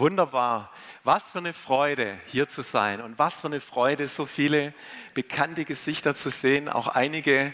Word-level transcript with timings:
Wunderbar. 0.00 0.72
Was 1.04 1.32
für 1.32 1.40
eine 1.40 1.52
Freude, 1.52 2.16
hier 2.28 2.48
zu 2.48 2.62
sein 2.62 3.02
und 3.02 3.18
was 3.18 3.42
für 3.42 3.48
eine 3.48 3.60
Freude, 3.60 4.06
so 4.06 4.24
viele 4.24 4.72
bekannte 5.12 5.66
Gesichter 5.66 6.14
zu 6.14 6.30
sehen, 6.30 6.70
auch 6.70 6.88
einige 6.88 7.52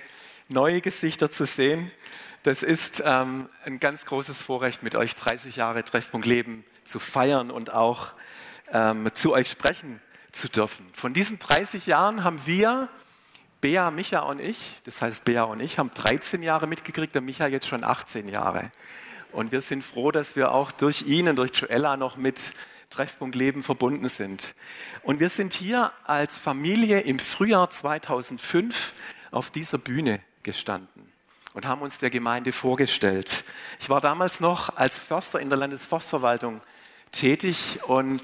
neue 0.49 0.81
Gesichter 0.81 1.29
zu 1.29 1.45
sehen. 1.45 1.91
Das 2.45 2.63
ist 2.63 3.03
ähm, 3.05 3.49
ein 3.65 3.81
ganz 3.81 4.07
großes 4.07 4.43
Vorrecht, 4.43 4.85
mit 4.85 4.95
euch 4.95 5.17
30 5.17 5.57
Jahre 5.57 5.83
Treffpunkt 5.83 6.25
Leben 6.25 6.65
zu 6.85 7.01
feiern 7.01 7.51
und 7.51 7.73
auch 7.73 8.12
ähm, 8.73 9.11
zu 9.13 9.33
euch 9.33 9.51
sprechen 9.51 10.01
zu 10.31 10.49
dürfen. 10.49 10.87
Von 10.95 11.15
diesen 11.15 11.41
30 11.41 11.87
Jahren 11.87 12.23
haben 12.23 12.47
wir, 12.47 12.89
Bea, 13.61 13.91
Micha 13.91 14.21
und 14.21 14.39
ich, 14.39 14.83
das 14.85 15.03
heißt 15.03 15.25
Bea 15.25 15.43
und 15.43 15.59
ich, 15.59 15.81
haben 15.81 15.91
13 15.93 16.45
Jahre 16.45 16.69
mitgekriegt, 16.69 17.13
der 17.13 17.23
Micha 17.23 17.49
jetzt 17.49 17.67
schon 17.67 17.83
18 17.83 18.29
Jahre. 18.29 18.71
Und 19.37 19.53
wir 19.53 19.61
sind 19.61 19.84
froh, 19.84 20.12
dass 20.12 20.34
wir 20.34 20.52
auch 20.52 20.73
durch 20.73 21.02
ihn 21.02 21.29
und 21.29 21.37
durch 21.37 21.50
Joella 21.55 21.98
noch 21.98 22.16
mit 22.16 22.55
Treffpunkt 22.89 23.37
Leben 23.37 23.62
verbunden 23.62 24.09
sind. 24.09 24.55
Und 25.02 25.20
wir 25.20 25.28
sind 25.28 25.52
hier 25.52 25.92
als 26.05 26.38
Familie 26.38 27.01
im 27.01 27.19
Frühjahr 27.19 27.69
2005 27.69 28.95
auf 29.33 29.51
dieser 29.51 29.77
Bühne 29.77 30.20
gestanden 30.42 31.12
und 31.52 31.66
haben 31.66 31.83
uns 31.83 31.98
der 31.98 32.09
Gemeinde 32.09 32.51
vorgestellt. 32.51 33.45
Ich 33.78 33.91
war 33.91 34.01
damals 34.01 34.41
noch 34.41 34.75
als 34.75 34.98
Förster 34.98 35.39
in 35.39 35.50
der 35.50 35.59
Landesforstverwaltung 35.59 36.62
tätig 37.12 37.80
und 37.83 38.23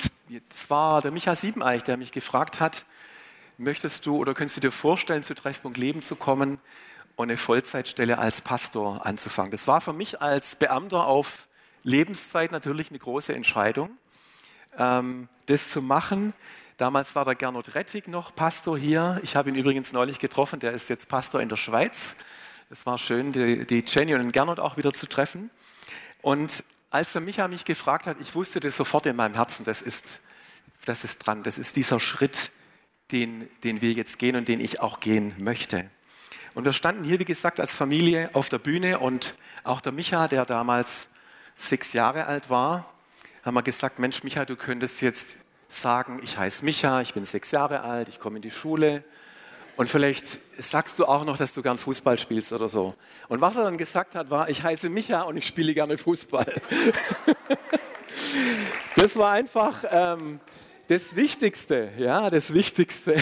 es 0.51 0.71
war 0.71 1.03
der 1.03 1.11
Michael 1.11 1.37
Siebeneich, 1.37 1.83
der 1.83 1.99
mich 1.99 2.13
gefragt 2.13 2.59
hat, 2.59 2.87
möchtest 3.59 4.07
du 4.07 4.17
oder 4.17 4.33
könntest 4.33 4.57
du 4.57 4.61
dir 4.63 4.73
vorstellen, 4.73 5.23
zu 5.23 5.35
Treffpunkt 5.35 5.77
Leben 5.77 6.01
zu 6.01 6.17
kommen 6.17 6.59
und 7.17 7.31
eine 7.31 7.37
Vollzeitstelle 7.37 8.19
als 8.19 8.41
Pastor 8.41 9.05
anzufangen. 9.05 9.51
Das 9.51 9.69
war 9.69 9.81
für 9.81 9.93
mich 9.93 10.21
als 10.23 10.57
Beamter 10.57 11.07
auf 11.07 11.49
Lebenszeit 11.83 12.53
natürlich 12.53 12.91
eine 12.91 12.99
große 12.99 13.35
Entscheidung, 13.35 13.91
ähm, 14.79 15.29
das 15.47 15.71
zu 15.71 15.83
machen. 15.83 16.33
Damals 16.77 17.15
war 17.15 17.25
der 17.25 17.35
Gernot 17.35 17.75
Rettig 17.75 18.09
noch 18.09 18.35
Pastor 18.35 18.79
hier. 18.79 19.21
Ich 19.23 19.37
habe 19.37 19.51
ihn 19.51 19.55
übrigens 19.55 19.93
neulich 19.93 20.19
getroffen, 20.19 20.61
der 20.61 20.73
ist 20.73 20.89
jetzt 20.89 21.09
Pastor 21.09 21.41
in 21.41 21.49
der 21.49 21.57
Schweiz. 21.57 22.17
Es 22.71 22.87
war 22.87 22.99
schön, 22.99 23.33
die, 23.33 23.85
Jenny 23.87 24.15
und 24.15 24.23
den 24.23 24.33
Gernot 24.33 24.59
auch 24.59 24.77
wieder 24.77 24.93
zu 24.93 25.07
treffen. 25.07 25.51
Und 26.23 26.65
als 26.91 27.13
der 27.13 27.21
Micha 27.21 27.47
mich 27.49 27.65
gefragt 27.65 28.07
hat, 28.07 28.17
ich 28.21 28.35
wusste 28.35 28.61
das 28.61 28.77
sofort 28.77 29.07
in 29.07 29.17
meinem 29.17 29.35
Herzen, 29.35 29.65
das 29.65 29.83
ist, 29.83 30.21
das 30.85 31.05
ist 31.05 31.27
dran, 31.27 31.43
das 31.43 31.59
ist 31.59 31.77
dieser 31.77 32.01
Schritt, 32.01 32.51
den, 33.11 33.49
den 33.63 33.81
wir 33.81 33.93
jetzt 33.93 34.19
gehen 34.19 34.37
und 34.37 34.49
den 34.49 34.61
ich 34.61 34.81
auch 34.81 35.01
gehen 35.01 35.35
möchte. 35.39 35.91
Und 36.55 36.65
wir 36.67 36.73
standen 36.73 37.05
hier, 37.05 37.19
wie 37.19 37.25
gesagt, 37.25 37.61
als 37.61 37.75
Familie 37.75 38.31
auf 38.35 38.49
der 38.49 38.59
Bühne 38.59 38.99
und 38.99 39.35
auch 39.65 39.81
der 39.81 39.93
Micha, 39.93 40.29
der 40.29 40.45
damals 40.45 41.11
sechs 41.57 41.95
Jahre 41.95 42.27
alt 42.27 42.51
war, 42.51 42.87
haben 43.43 43.55
wir 43.55 43.63
gesagt, 43.63 43.99
Mensch, 43.99 44.23
Micha, 44.23 44.45
du 44.45 44.57
könntest 44.57 45.01
jetzt 45.01 45.47
sagen, 45.69 46.21
ich 46.23 46.37
heiße 46.37 46.65
Micha, 46.65 47.01
ich 47.01 47.15
bin 47.15 47.25
sechs 47.25 47.51
Jahre 47.53 47.81
alt, 47.81 48.09
ich 48.09 48.21
komme 48.21 48.37
in 48.37 48.43
die 48.43 48.51
Schule 48.51 49.03
und 49.77 49.89
vielleicht 49.89 50.27
sagst 50.63 50.99
du 50.99 51.07
auch 51.07 51.25
noch, 51.25 51.39
dass 51.39 51.55
du 51.55 51.63
gern 51.63 51.79
Fußball 51.79 52.19
spielst 52.19 52.53
oder 52.53 52.69
so. 52.69 52.95
Und 53.29 53.41
was 53.41 53.57
er 53.57 53.65
dann 53.65 53.79
gesagt 53.79 54.15
hat, 54.15 54.31
war, 54.31 54.51
ich 54.51 54.63
heiße 54.63 54.91
Micha 54.91 55.23
und 55.23 55.39
ich 55.39 55.47
spiele 55.47 55.73
gerne 55.73 55.97
Fußball. 55.97 56.53
das 58.97 59.17
war 59.17 59.31
einfach 59.31 59.85
ähm, 59.91 60.41
das 60.89 61.17
Wichtigste, 61.17 61.91
ja, 61.99 62.31
das 62.31 62.55
Wichtigste. 62.55 63.17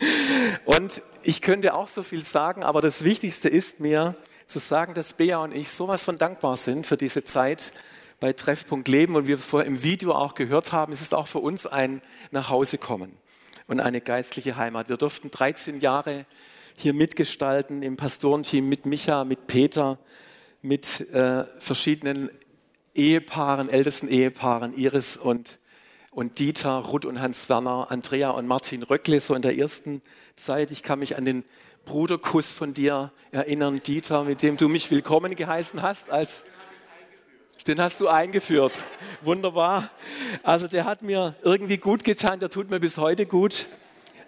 Und 0.64 1.02
ich 1.22 1.42
könnte 1.42 1.74
auch 1.74 1.88
so 1.88 2.02
viel 2.02 2.24
sagen, 2.24 2.62
aber 2.62 2.80
das 2.80 3.04
Wichtigste 3.04 3.48
ist 3.48 3.80
mir 3.80 4.16
zu 4.46 4.58
sagen, 4.58 4.94
dass 4.94 5.12
Bea 5.12 5.38
und 5.38 5.54
ich 5.54 5.70
sowas 5.70 6.04
von 6.04 6.16
dankbar 6.16 6.56
sind 6.56 6.86
für 6.86 6.96
diese 6.96 7.22
Zeit 7.22 7.72
bei 8.18 8.32
Treffpunkt 8.32 8.88
Leben 8.88 9.14
und 9.14 9.26
wir 9.26 9.36
es 9.36 9.44
vorher 9.44 9.66
im 9.66 9.82
Video 9.82 10.12
auch 10.12 10.34
gehört 10.34 10.72
haben, 10.72 10.92
es 10.92 11.02
ist 11.02 11.14
auch 11.14 11.26
für 11.26 11.38
uns 11.38 11.66
ein 11.66 12.00
Nachhausekommen 12.30 13.12
und 13.66 13.80
eine 13.80 14.00
geistliche 14.00 14.56
Heimat. 14.56 14.88
Wir 14.88 14.96
durften 14.96 15.30
13 15.30 15.80
Jahre 15.80 16.24
hier 16.76 16.94
mitgestalten 16.94 17.82
im 17.82 17.96
Pastorenteam 17.96 18.68
mit 18.68 18.86
Micha, 18.86 19.24
mit 19.24 19.46
Peter, 19.46 19.98
mit 20.62 21.12
äh, 21.12 21.44
verschiedenen 21.58 22.30
Ehepaaren, 22.94 23.68
ältesten 23.68 24.08
Ehepaaren, 24.08 24.76
Iris 24.76 25.16
und 25.16 25.58
und 26.18 26.40
Dieter, 26.40 26.78
Ruth 26.78 27.04
und 27.04 27.20
Hans 27.20 27.48
Werner, 27.48 27.86
Andrea 27.90 28.30
und 28.30 28.48
Martin 28.48 28.82
Röckle, 28.82 29.20
so 29.20 29.36
in 29.36 29.42
der 29.42 29.56
ersten 29.56 30.02
Zeit. 30.34 30.72
Ich 30.72 30.82
kann 30.82 30.98
mich 30.98 31.16
an 31.16 31.24
den 31.24 31.44
Bruderkuss 31.84 32.52
von 32.52 32.74
dir 32.74 33.12
erinnern, 33.30 33.80
Dieter, 33.86 34.24
mit 34.24 34.42
dem 34.42 34.56
du 34.56 34.68
mich 34.68 34.90
willkommen 34.90 35.36
geheißen 35.36 35.80
hast 35.80 36.10
als 36.10 36.42
den 37.68 37.80
hast 37.80 38.00
du 38.00 38.08
eingeführt. 38.08 38.72
Wunderbar. 39.22 39.90
Also 40.42 40.66
der 40.66 40.86
hat 40.86 41.02
mir 41.02 41.36
irgendwie 41.42 41.76
gut 41.76 42.02
getan, 42.02 42.40
der 42.40 42.50
tut 42.50 42.68
mir 42.68 42.80
bis 42.80 42.98
heute 42.98 43.24
gut. 43.24 43.68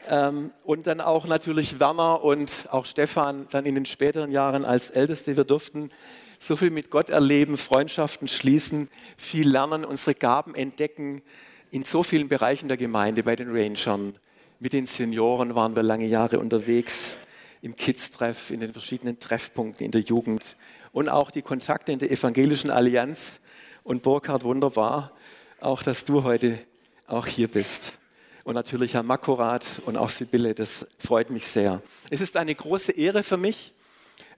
Ähm, 0.08 0.52
und 0.62 0.86
dann 0.86 1.00
auch 1.00 1.26
natürlich 1.26 1.80
Werner 1.80 2.22
und 2.22 2.68
auch 2.70 2.86
Stefan 2.86 3.48
dann 3.50 3.66
in 3.66 3.74
den 3.74 3.84
späteren 3.84 4.30
Jahren 4.30 4.64
als 4.64 4.90
Älteste. 4.90 5.36
Wir 5.36 5.42
durften 5.44 5.90
so 6.38 6.54
viel 6.54 6.70
mit 6.70 6.90
Gott 6.90 7.10
erleben, 7.10 7.56
Freundschaften 7.56 8.28
schließen, 8.28 8.88
viel 9.16 9.48
lernen, 9.50 9.84
unsere 9.84 10.14
Gaben 10.14 10.54
entdecken, 10.54 11.22
in 11.70 11.84
so 11.84 12.02
vielen 12.02 12.28
Bereichen 12.28 12.68
der 12.68 12.76
Gemeinde, 12.76 13.22
bei 13.22 13.36
den 13.36 13.50
Rangern, 13.50 14.14
mit 14.58 14.72
den 14.72 14.86
Senioren 14.86 15.54
waren 15.54 15.74
wir 15.74 15.82
lange 15.82 16.06
Jahre 16.06 16.38
unterwegs, 16.38 17.16
im 17.62 17.76
Kids-Treff, 17.76 18.50
in 18.50 18.60
den 18.60 18.72
verschiedenen 18.72 19.20
Treffpunkten 19.20 19.84
in 19.84 19.92
der 19.92 20.00
Jugend 20.00 20.56
und 20.92 21.08
auch 21.08 21.30
die 21.30 21.42
Kontakte 21.42 21.92
in 21.92 21.98
der 21.98 22.10
Evangelischen 22.10 22.70
Allianz. 22.70 23.40
Und 23.84 24.02
Burkhard, 24.02 24.44
wunderbar, 24.44 25.12
auch 25.60 25.82
dass 25.82 26.04
du 26.04 26.24
heute 26.24 26.58
auch 27.06 27.26
hier 27.26 27.48
bist. 27.48 27.98
Und 28.44 28.54
natürlich 28.54 28.94
Herr 28.94 29.02
Makorat 29.02 29.80
und 29.86 29.96
auch 29.96 30.08
Sibylle, 30.08 30.54
das 30.54 30.86
freut 30.98 31.30
mich 31.30 31.46
sehr. 31.46 31.82
Es 32.10 32.20
ist 32.20 32.36
eine 32.36 32.54
große 32.54 32.92
Ehre 32.92 33.22
für 33.22 33.36
mich, 33.36 33.72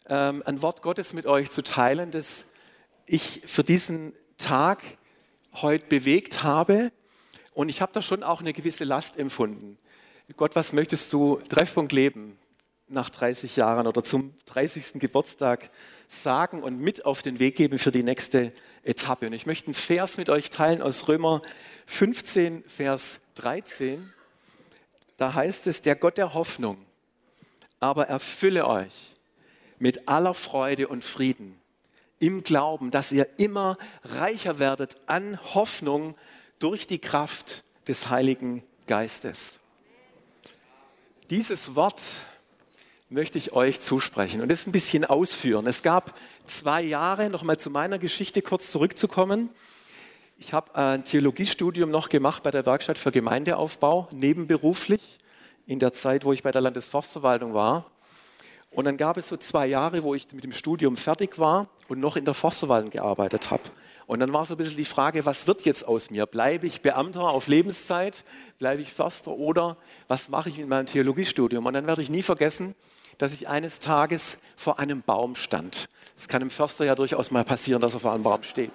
ähm, 0.09 0.43
ein 0.44 0.62
Wort 0.62 0.82
Gottes 0.82 1.12
mit 1.12 1.26
euch 1.26 1.50
zu 1.50 1.62
teilen, 1.62 2.10
das 2.10 2.47
ich 3.06 3.43
für 3.44 3.64
diesen 3.64 4.12
Tag 4.37 4.82
heute 5.54 5.87
bewegt 5.87 6.43
habe 6.43 6.93
und 7.54 7.68
ich 7.68 7.82
habe 7.82 7.92
da 7.92 8.02
schon 8.02 8.22
auch 8.22 8.40
eine 8.40 8.52
gewisse 8.52 8.84
Last 8.84 9.18
empfunden. 9.18 9.78
Gott, 10.36 10.56
was 10.56 10.72
möchtest 10.72 11.12
du 11.12 11.36
Treffpunkt 11.48 11.92
leben 11.92 12.38
nach 12.88 13.10
30 13.10 13.56
Jahren 13.56 13.86
oder 13.86 14.02
zum 14.02 14.34
30. 14.46 14.94
Geburtstag 14.94 15.70
sagen 16.08 16.62
und 16.62 16.80
mit 16.80 17.04
auf 17.04 17.22
den 17.22 17.38
Weg 17.38 17.56
geben 17.56 17.78
für 17.78 17.92
die 17.92 18.02
nächste 18.02 18.52
Etappe? 18.82 19.26
Und 19.26 19.32
ich 19.34 19.46
möchte 19.46 19.66
einen 19.66 19.74
Vers 19.74 20.16
mit 20.16 20.30
euch 20.30 20.50
teilen 20.50 20.80
aus 20.80 21.08
Römer 21.08 21.42
15, 21.86 22.64
Vers 22.66 23.20
13. 23.34 24.12
Da 25.16 25.34
heißt 25.34 25.66
es, 25.66 25.82
der 25.82 25.96
Gott 25.96 26.16
der 26.16 26.34
Hoffnung, 26.34 26.78
aber 27.80 28.08
erfülle 28.08 28.66
euch 28.66 29.14
mit 29.78 30.08
aller 30.08 30.34
Freude 30.34 30.88
und 30.88 31.04
Frieden 31.04 31.58
im 32.22 32.44
Glauben, 32.44 32.92
dass 32.92 33.10
ihr 33.10 33.28
immer 33.38 33.76
reicher 34.04 34.60
werdet 34.60 34.96
an 35.06 35.38
Hoffnung 35.54 36.14
durch 36.62 36.87
die 36.87 37.00
Kraft 37.00 37.65
des 37.89 38.09
Heiligen 38.09 38.62
Geistes. 38.87 39.59
Dieses 41.28 41.75
Wort 41.75 42.19
möchte 43.09 43.37
ich 43.37 43.53
euch 43.53 43.81
zusprechen 43.81 44.41
und 44.41 44.49
das 44.49 44.67
ein 44.67 44.73
bisschen 44.73 45.05
ausführen. 45.05 45.67
Es 45.67 45.83
gab 45.83 46.17
zwei 46.47 46.83
Jahre, 46.83 47.31
nochmal 47.31 47.59
zu 47.59 47.69
meiner 47.69 47.99
Geschichte 47.99 48.43
kurz 48.43 48.71
zurückzukommen. 48.71 49.50
Ich 50.39 50.53
habe 50.53 50.75
ein 50.77 51.05
Theologiestudium 51.05 51.91
noch 51.91 52.09
gemacht 52.09 52.45
bei 52.45 52.53
der 52.53 52.65
Werkstatt 52.65 52.99
für 52.99 53.11
Gemeindeaufbau, 53.11 54.09
nebenberuflich, 54.12 55.19
in 55.67 55.81
der 55.81 55.93
Zeit, 55.93 56.25
wo 56.25 56.33
ich 56.33 56.44
bei 56.44 56.53
der 56.53 56.61
Landesforstverwaltung 56.61 57.55
war. 57.55 57.91
Und 58.71 58.84
dann 58.84 58.97
gab 58.97 59.17
es 59.17 59.29
so 59.29 59.37
zwei 59.37 59.67
Jahre, 59.67 60.05
wo 60.05 60.15
ich 60.15 60.33
mit 60.33 60.44
dem 60.44 60.53
Studium 60.53 60.97
fertig 60.97 61.39
war 61.39 61.69
und 61.89 61.99
noch 61.99 62.17
in 62.17 62.25
der 62.25 62.34
Forstverwaltung 62.34 62.91
gearbeitet 62.91 63.50
habe. 63.50 63.62
Und 64.06 64.20
dann 64.20 64.32
war 64.32 64.44
so 64.44 64.54
ein 64.54 64.58
bisschen 64.58 64.76
die 64.76 64.84
Frage, 64.84 65.24
was 65.24 65.46
wird 65.46 65.62
jetzt 65.64 65.86
aus 65.86 66.10
mir? 66.10 66.26
Bleibe 66.26 66.66
ich 66.66 66.82
Beamter 66.82 67.22
auf 67.22 67.46
Lebenszeit? 67.46 68.25
Bleibe 68.58 68.82
ich 68.82 68.93
Förster? 68.93 69.31
Oder 69.31 69.76
was 70.08 70.28
mache 70.28 70.49
ich 70.49 70.58
mit 70.58 70.69
meinem 70.69 70.87
Theologiestudium? 70.87 71.64
Und 71.64 71.75
dann 71.75 71.87
werde 71.87 72.02
ich 72.02 72.10
nie 72.10 72.22
vergessen, 72.22 72.75
dass 73.19 73.32
ich 73.32 73.49
eines 73.49 73.78
Tages 73.78 74.38
vor 74.56 74.78
einem 74.78 75.02
Baum 75.02 75.34
stand. 75.37 75.88
Das 76.16 76.28
kann 76.28 76.43
einem 76.43 76.50
Förster 76.50 76.84
ja 76.84 76.94
durchaus 76.94 77.31
mal 77.31 77.44
passieren, 77.44 77.81
dass 77.81 77.94
er 77.94 78.00
vor 78.00 78.12
einem 78.12 78.25
Baum 78.25 78.43
steht. 78.43 78.70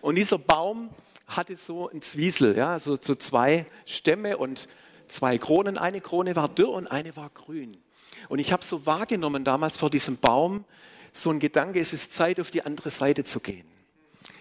Und 0.00 0.16
dieser 0.16 0.38
Baum 0.38 0.90
hatte 1.26 1.54
so 1.54 1.88
ein 1.88 2.02
Zwiesel, 2.02 2.56
ja, 2.56 2.78
so, 2.78 2.96
so 3.00 3.14
zwei 3.14 3.66
Stämme 3.86 4.36
und 4.36 4.68
zwei 5.06 5.38
Kronen. 5.38 5.78
Eine 5.78 6.00
Krone 6.00 6.36
war 6.36 6.48
dürr 6.48 6.70
und 6.70 6.86
eine 6.86 7.16
war 7.16 7.30
grün. 7.30 7.76
Und 8.28 8.38
ich 8.38 8.52
habe 8.52 8.64
so 8.64 8.86
wahrgenommen 8.86 9.44
damals 9.44 9.76
vor 9.76 9.90
diesem 9.90 10.16
Baum, 10.16 10.64
so 11.12 11.30
ein 11.30 11.38
Gedanke, 11.38 11.78
es 11.78 11.92
ist 11.92 12.12
Zeit, 12.12 12.40
auf 12.40 12.50
die 12.50 12.62
andere 12.62 12.90
Seite 12.90 13.24
zu 13.24 13.40
gehen. 13.40 13.66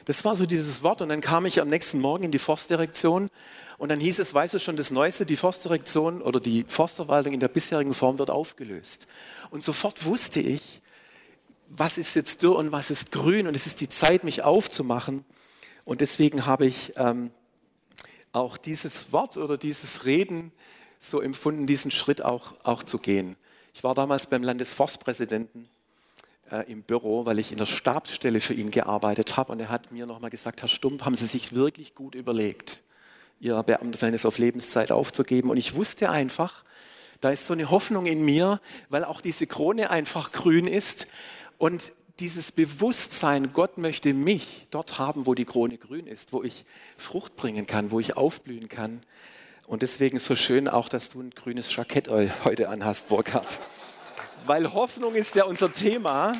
Das 0.05 0.25
war 0.25 0.35
so 0.35 0.45
dieses 0.45 0.83
Wort 0.83 1.01
und 1.01 1.09
dann 1.09 1.21
kam 1.21 1.45
ich 1.45 1.61
am 1.61 1.69
nächsten 1.69 1.99
Morgen 1.99 2.25
in 2.25 2.31
die 2.31 2.39
Forstdirektion 2.39 3.29
und 3.77 3.89
dann 3.89 3.99
hieß 3.99 4.19
es, 4.19 4.33
weißt 4.33 4.53
du 4.53 4.59
schon 4.59 4.75
das 4.75 4.91
Neueste, 4.91 5.25
die 5.25 5.37
Forstdirektion 5.37 6.21
oder 6.21 6.39
die 6.39 6.65
Forstverwaltung 6.67 7.33
in 7.33 7.39
der 7.39 7.47
bisherigen 7.47 7.93
Form 7.93 8.19
wird 8.19 8.29
aufgelöst. 8.29 9.07
Und 9.49 9.63
sofort 9.63 10.05
wusste 10.05 10.41
ich, 10.41 10.81
was 11.69 11.97
ist 11.97 12.15
jetzt 12.15 12.43
dürr 12.43 12.57
und 12.57 12.71
was 12.71 12.91
ist 12.91 13.11
grün 13.11 13.47
und 13.47 13.55
es 13.55 13.65
ist 13.65 13.81
die 13.81 13.89
Zeit, 13.89 14.23
mich 14.23 14.43
aufzumachen. 14.43 15.25
Und 15.85 16.01
deswegen 16.01 16.45
habe 16.45 16.65
ich 16.65 16.93
ähm, 16.97 17.31
auch 18.31 18.57
dieses 18.57 19.11
Wort 19.11 19.37
oder 19.37 19.57
dieses 19.57 20.05
Reden 20.05 20.51
so 20.99 21.21
empfunden, 21.21 21.65
diesen 21.65 21.91
Schritt 21.91 22.23
auch, 22.23 22.55
auch 22.63 22.83
zu 22.83 22.97
gehen. 22.99 23.35
Ich 23.73 23.83
war 23.83 23.95
damals 23.95 24.27
beim 24.27 24.43
Landesforstpräsidenten 24.43 25.67
äh, 26.53 26.71
im 26.71 26.83
Büro, 26.83 27.25
weil 27.25 27.39
ich 27.39 27.51
in 27.51 27.57
der 27.57 27.65
Stabsstelle 27.65 28.39
für 28.39 28.53
ihn 28.53 28.69
gearbeitet 28.69 29.37
habe 29.37 29.51
und 29.51 29.59
er 29.59 29.69
hat 29.69 29.91
mir 29.91 30.05
nochmal 30.05 30.29
gesagt, 30.29 30.61
Herr 30.61 30.69
Stump, 30.69 31.03
haben 31.03 31.15
Sie 31.15 31.25
sich 31.25 31.53
wirklich 31.53 31.95
gut 31.95 32.13
überlegt, 32.13 32.83
Ihr 33.39 33.61
Beamtenverhältnis 33.63 34.25
auf 34.25 34.37
Lebenszeit 34.37 34.91
aufzugeben 34.91 35.49
und 35.49 35.57
ich 35.57 35.73
wusste 35.73 36.11
einfach, 36.11 36.63
da 37.21 37.31
ist 37.31 37.47
so 37.47 37.53
eine 37.53 37.71
Hoffnung 37.71 38.05
in 38.05 38.23
mir, 38.23 38.61
weil 38.89 39.03
auch 39.03 39.19
diese 39.19 39.47
Krone 39.47 39.89
einfach 39.89 40.31
grün 40.31 40.67
ist 40.67 41.07
und 41.57 41.91
dieses 42.19 42.51
Bewusstsein, 42.51 43.51
Gott 43.51 43.79
möchte 43.79 44.13
mich 44.13 44.67
dort 44.69 44.99
haben, 44.99 45.25
wo 45.25 45.33
die 45.33 45.45
Krone 45.45 45.79
grün 45.79 46.05
ist, 46.05 46.33
wo 46.33 46.43
ich 46.43 46.65
Frucht 46.97 47.35
bringen 47.35 47.65
kann, 47.65 47.89
wo 47.89 47.99
ich 47.99 48.15
aufblühen 48.15 48.69
kann. 48.69 49.01
Und 49.65 49.81
deswegen 49.81 50.19
so 50.19 50.35
schön 50.35 50.67
auch, 50.67 50.87
dass 50.87 51.09
du 51.09 51.21
ein 51.21 51.31
grünes 51.31 51.75
Jackett 51.75 52.09
heute 52.09 52.69
anhast, 52.69 53.07
Burkhard. 53.07 53.59
Weil 54.45 54.73
Hoffnung 54.73 55.15
ist 55.15 55.35
ja 55.35 55.45
unser 55.45 55.71
Thema. 55.71 56.33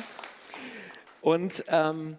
Und 1.22 1.64
ähm, 1.68 2.18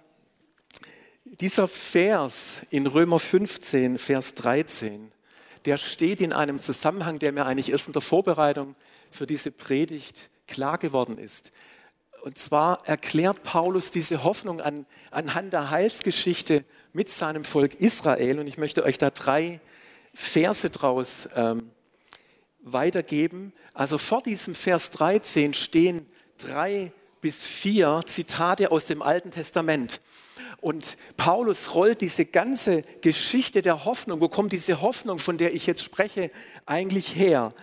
dieser 1.23 1.67
Vers 1.67 2.61
in 2.71 2.87
Römer 2.87 3.19
15, 3.19 3.99
Vers 3.99 4.33
13, 4.33 5.11
der 5.65 5.77
steht 5.77 6.21
in 6.21 6.33
einem 6.33 6.59
Zusammenhang, 6.59 7.19
der 7.19 7.31
mir 7.31 7.45
eigentlich 7.45 7.69
erst 7.69 7.85
in 7.85 7.93
der 7.93 8.01
Vorbereitung 8.01 8.75
für 9.11 9.27
diese 9.27 9.51
Predigt 9.51 10.31
klar 10.47 10.79
geworden 10.79 11.19
ist. 11.19 11.51
Und 12.23 12.39
zwar 12.39 12.87
erklärt 12.87 13.43
Paulus 13.43 13.91
diese 13.91 14.23
Hoffnung 14.23 14.61
an, 14.61 14.87
anhand 15.11 15.53
der 15.53 15.69
Heilsgeschichte 15.69 16.65
mit 16.93 17.11
seinem 17.11 17.43
Volk 17.43 17.75
Israel. 17.75 18.39
Und 18.39 18.47
ich 18.47 18.57
möchte 18.57 18.83
euch 18.83 18.97
da 18.97 19.11
drei 19.11 19.59
Verse 20.15 20.67
draus 20.71 21.29
ähm, 21.35 21.69
weitergeben. 22.65 23.53
Also 23.73 23.97
vor 23.97 24.21
diesem 24.21 24.55
Vers 24.55 24.91
13 24.91 25.53
stehen 25.53 26.05
drei 26.37 26.91
bis 27.21 27.43
vier 27.43 28.01
Zitate 28.05 28.71
aus 28.71 28.85
dem 28.85 29.01
Alten 29.01 29.31
Testament. 29.31 30.01
Und 30.59 30.97
Paulus 31.15 31.75
rollt 31.75 32.01
diese 32.01 32.25
ganze 32.25 32.83
Geschichte 33.01 33.61
der 33.61 33.85
Hoffnung, 33.85 34.19
wo 34.19 34.27
kommt 34.27 34.51
diese 34.51 34.81
Hoffnung, 34.81 35.19
von 35.19 35.37
der 35.37 35.53
ich 35.53 35.65
jetzt 35.65 35.83
spreche, 35.83 36.31
eigentlich 36.65 37.15
her? 37.15 37.53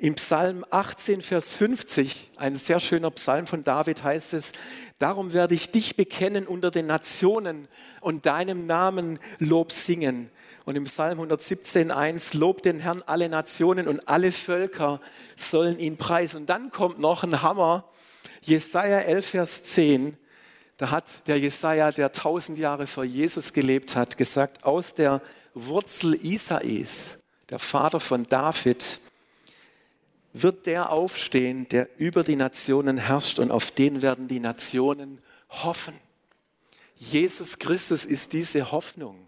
Im 0.00 0.14
Psalm 0.14 0.64
18, 0.70 1.22
Vers 1.22 1.50
50, 1.50 2.30
ein 2.36 2.54
sehr 2.54 2.78
schöner 2.78 3.10
Psalm 3.10 3.48
von 3.48 3.64
David, 3.64 4.04
heißt 4.04 4.34
es, 4.34 4.52
darum 5.00 5.32
werde 5.32 5.56
ich 5.56 5.72
dich 5.72 5.96
bekennen 5.96 6.46
unter 6.46 6.70
den 6.70 6.86
Nationen 6.86 7.66
und 8.00 8.26
deinem 8.26 8.66
Namen 8.66 9.18
Lob 9.40 9.72
singen. 9.72 10.30
Und 10.68 10.76
im 10.76 10.84
Psalm 10.84 11.12
117, 11.12 11.90
1, 11.90 12.34
lobt 12.34 12.66
den 12.66 12.78
Herrn 12.78 13.02
alle 13.06 13.30
Nationen 13.30 13.88
und 13.88 14.06
alle 14.06 14.30
Völker 14.30 15.00
sollen 15.34 15.78
ihn 15.78 15.96
preisen. 15.96 16.42
Und 16.42 16.50
dann 16.50 16.70
kommt 16.70 16.98
noch 16.98 17.24
ein 17.24 17.40
Hammer, 17.40 17.88
Jesaja 18.42 18.98
11, 18.98 19.26
Vers 19.26 19.64
10, 19.64 20.18
da 20.76 20.90
hat 20.90 21.26
der 21.26 21.38
Jesaja, 21.38 21.90
der 21.90 22.12
tausend 22.12 22.58
Jahre 22.58 22.86
vor 22.86 23.04
Jesus 23.04 23.54
gelebt 23.54 23.96
hat, 23.96 24.18
gesagt, 24.18 24.64
aus 24.64 24.92
der 24.92 25.22
Wurzel 25.54 26.22
Isais, 26.22 27.20
der 27.48 27.58
Vater 27.58 27.98
von 27.98 28.28
David, 28.28 29.00
wird 30.34 30.66
der 30.66 30.92
aufstehen, 30.92 31.66
der 31.70 31.88
über 31.96 32.22
die 32.22 32.36
Nationen 32.36 32.98
herrscht 32.98 33.38
und 33.38 33.52
auf 33.52 33.70
den 33.70 34.02
werden 34.02 34.28
die 34.28 34.38
Nationen 34.38 35.22
hoffen. 35.48 35.94
Jesus 36.94 37.58
Christus 37.58 38.04
ist 38.04 38.34
diese 38.34 38.70
Hoffnung. 38.70 39.27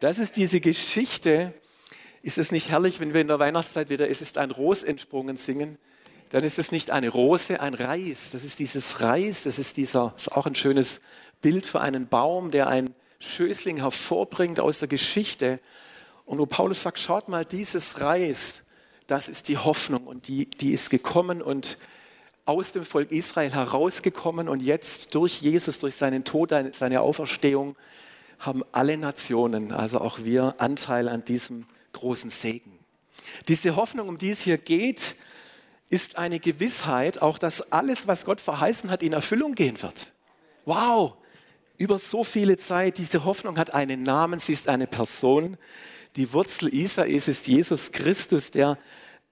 Das 0.00 0.18
ist 0.18 0.36
diese 0.36 0.60
Geschichte. 0.60 1.54
Ist 2.22 2.38
es 2.38 2.52
nicht 2.52 2.70
herrlich, 2.70 3.00
wenn 3.00 3.14
wir 3.14 3.20
in 3.20 3.28
der 3.28 3.38
Weihnachtszeit 3.38 3.90
wieder 3.90 4.08
Es 4.08 4.22
ist 4.22 4.38
ein 4.38 4.50
Ros 4.50 4.82
entsprungen 4.82 5.36
singen? 5.36 5.78
Dann 6.30 6.42
ist 6.42 6.58
es 6.58 6.72
nicht 6.72 6.90
eine 6.90 7.10
Rose, 7.10 7.60
ein 7.60 7.74
Reis. 7.74 8.30
Das 8.32 8.44
ist 8.44 8.58
dieses 8.58 9.00
Reis, 9.00 9.42
das 9.42 9.58
ist 9.58 9.76
dieser, 9.76 10.14
ist 10.16 10.32
auch 10.32 10.46
ein 10.46 10.54
schönes 10.54 11.00
Bild 11.42 11.66
für 11.66 11.80
einen 11.80 12.08
Baum, 12.08 12.50
der 12.50 12.66
ein 12.66 12.94
Schößling 13.20 13.76
hervorbringt 13.78 14.58
aus 14.58 14.80
der 14.80 14.88
Geschichte. 14.88 15.60
Und 16.24 16.38
wo 16.38 16.46
Paulus 16.46 16.82
sagt, 16.82 16.98
schaut 16.98 17.28
mal, 17.28 17.44
dieses 17.44 18.00
Reis, 18.00 18.62
das 19.06 19.28
ist 19.28 19.48
die 19.48 19.58
Hoffnung 19.58 20.06
und 20.06 20.28
die, 20.28 20.46
die 20.46 20.72
ist 20.72 20.90
gekommen 20.90 21.42
und 21.42 21.78
aus 22.46 22.72
dem 22.72 22.84
Volk 22.84 23.10
Israel 23.12 23.52
herausgekommen 23.52 24.48
und 24.48 24.60
jetzt 24.60 25.14
durch 25.14 25.40
Jesus, 25.40 25.78
durch 25.78 25.94
seinen 25.94 26.24
Tod, 26.24 26.52
seine 26.72 27.00
Auferstehung, 27.00 27.76
haben 28.46 28.62
alle 28.72 28.96
Nationen, 28.96 29.72
also 29.72 30.00
auch 30.00 30.20
wir, 30.24 30.54
Anteil 30.58 31.08
an 31.08 31.24
diesem 31.24 31.66
großen 31.92 32.30
Segen. 32.30 32.78
Diese 33.48 33.76
Hoffnung, 33.76 34.08
um 34.08 34.18
die 34.18 34.30
es 34.30 34.42
hier 34.42 34.58
geht, 34.58 35.16
ist 35.88 36.18
eine 36.18 36.40
Gewissheit, 36.40 37.22
auch 37.22 37.38
dass 37.38 37.72
alles, 37.72 38.06
was 38.06 38.24
Gott 38.24 38.40
verheißen 38.40 38.90
hat, 38.90 39.02
in 39.02 39.12
Erfüllung 39.12 39.54
gehen 39.54 39.80
wird. 39.82 40.12
Wow! 40.64 41.14
Über 41.76 41.98
so 41.98 42.24
viele 42.24 42.56
Zeit, 42.56 42.98
diese 42.98 43.24
Hoffnung 43.24 43.58
hat 43.58 43.74
einen 43.74 44.02
Namen, 44.02 44.38
sie 44.38 44.52
ist 44.52 44.68
eine 44.68 44.86
Person, 44.86 45.56
die 46.16 46.32
Wurzel 46.32 46.72
Isais 46.72 47.26
ist 47.26 47.48
Jesus 47.48 47.90
Christus, 47.90 48.52
der 48.52 48.78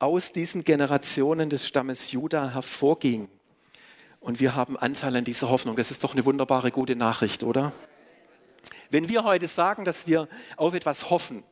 aus 0.01 0.33
diesen 0.33 0.65
Generationen 0.65 1.49
des 1.49 1.69
Stammes 1.69 2.11
Juda 2.11 2.53
hervorging. 2.53 3.29
Und 4.19 4.41
wir 4.41 4.57
haben 4.57 4.77
Anteil 4.77 5.15
an 5.15 5.25
dieser 5.25 5.49
Hoffnung. 5.49 5.77
Das 5.77 5.93
ist 5.93 6.03
doch 6.03 6.13
eine 6.13 6.25
wunderbare, 6.25 6.73
gute 6.73 6.97
Nachricht, 6.97 7.45
oder? 7.45 7.73
Wenn 8.91 9.09
wir 9.09 9.25
heute 9.25 9.47
sagen, 9.47 9.85
dass 9.85 10.07
wir 10.07 10.29
auf 10.57 10.75
etwas 10.75 11.11
hoffen, 11.11 11.43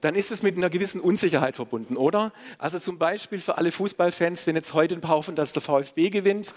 dann 0.00 0.14
ist 0.14 0.30
es 0.30 0.42
mit 0.42 0.56
einer 0.56 0.70
gewissen 0.70 1.00
Unsicherheit 1.00 1.56
verbunden, 1.56 1.96
oder? 1.96 2.32
Also 2.58 2.78
zum 2.78 2.98
Beispiel 2.98 3.40
für 3.40 3.56
alle 3.56 3.72
Fußballfans, 3.72 4.46
wenn 4.46 4.54
jetzt 4.54 4.74
heute 4.74 4.94
ein 4.94 5.00
paar 5.00 5.16
hoffen, 5.16 5.36
dass 5.36 5.52
der 5.52 5.62
VfB 5.62 6.10
gewinnt, 6.10 6.54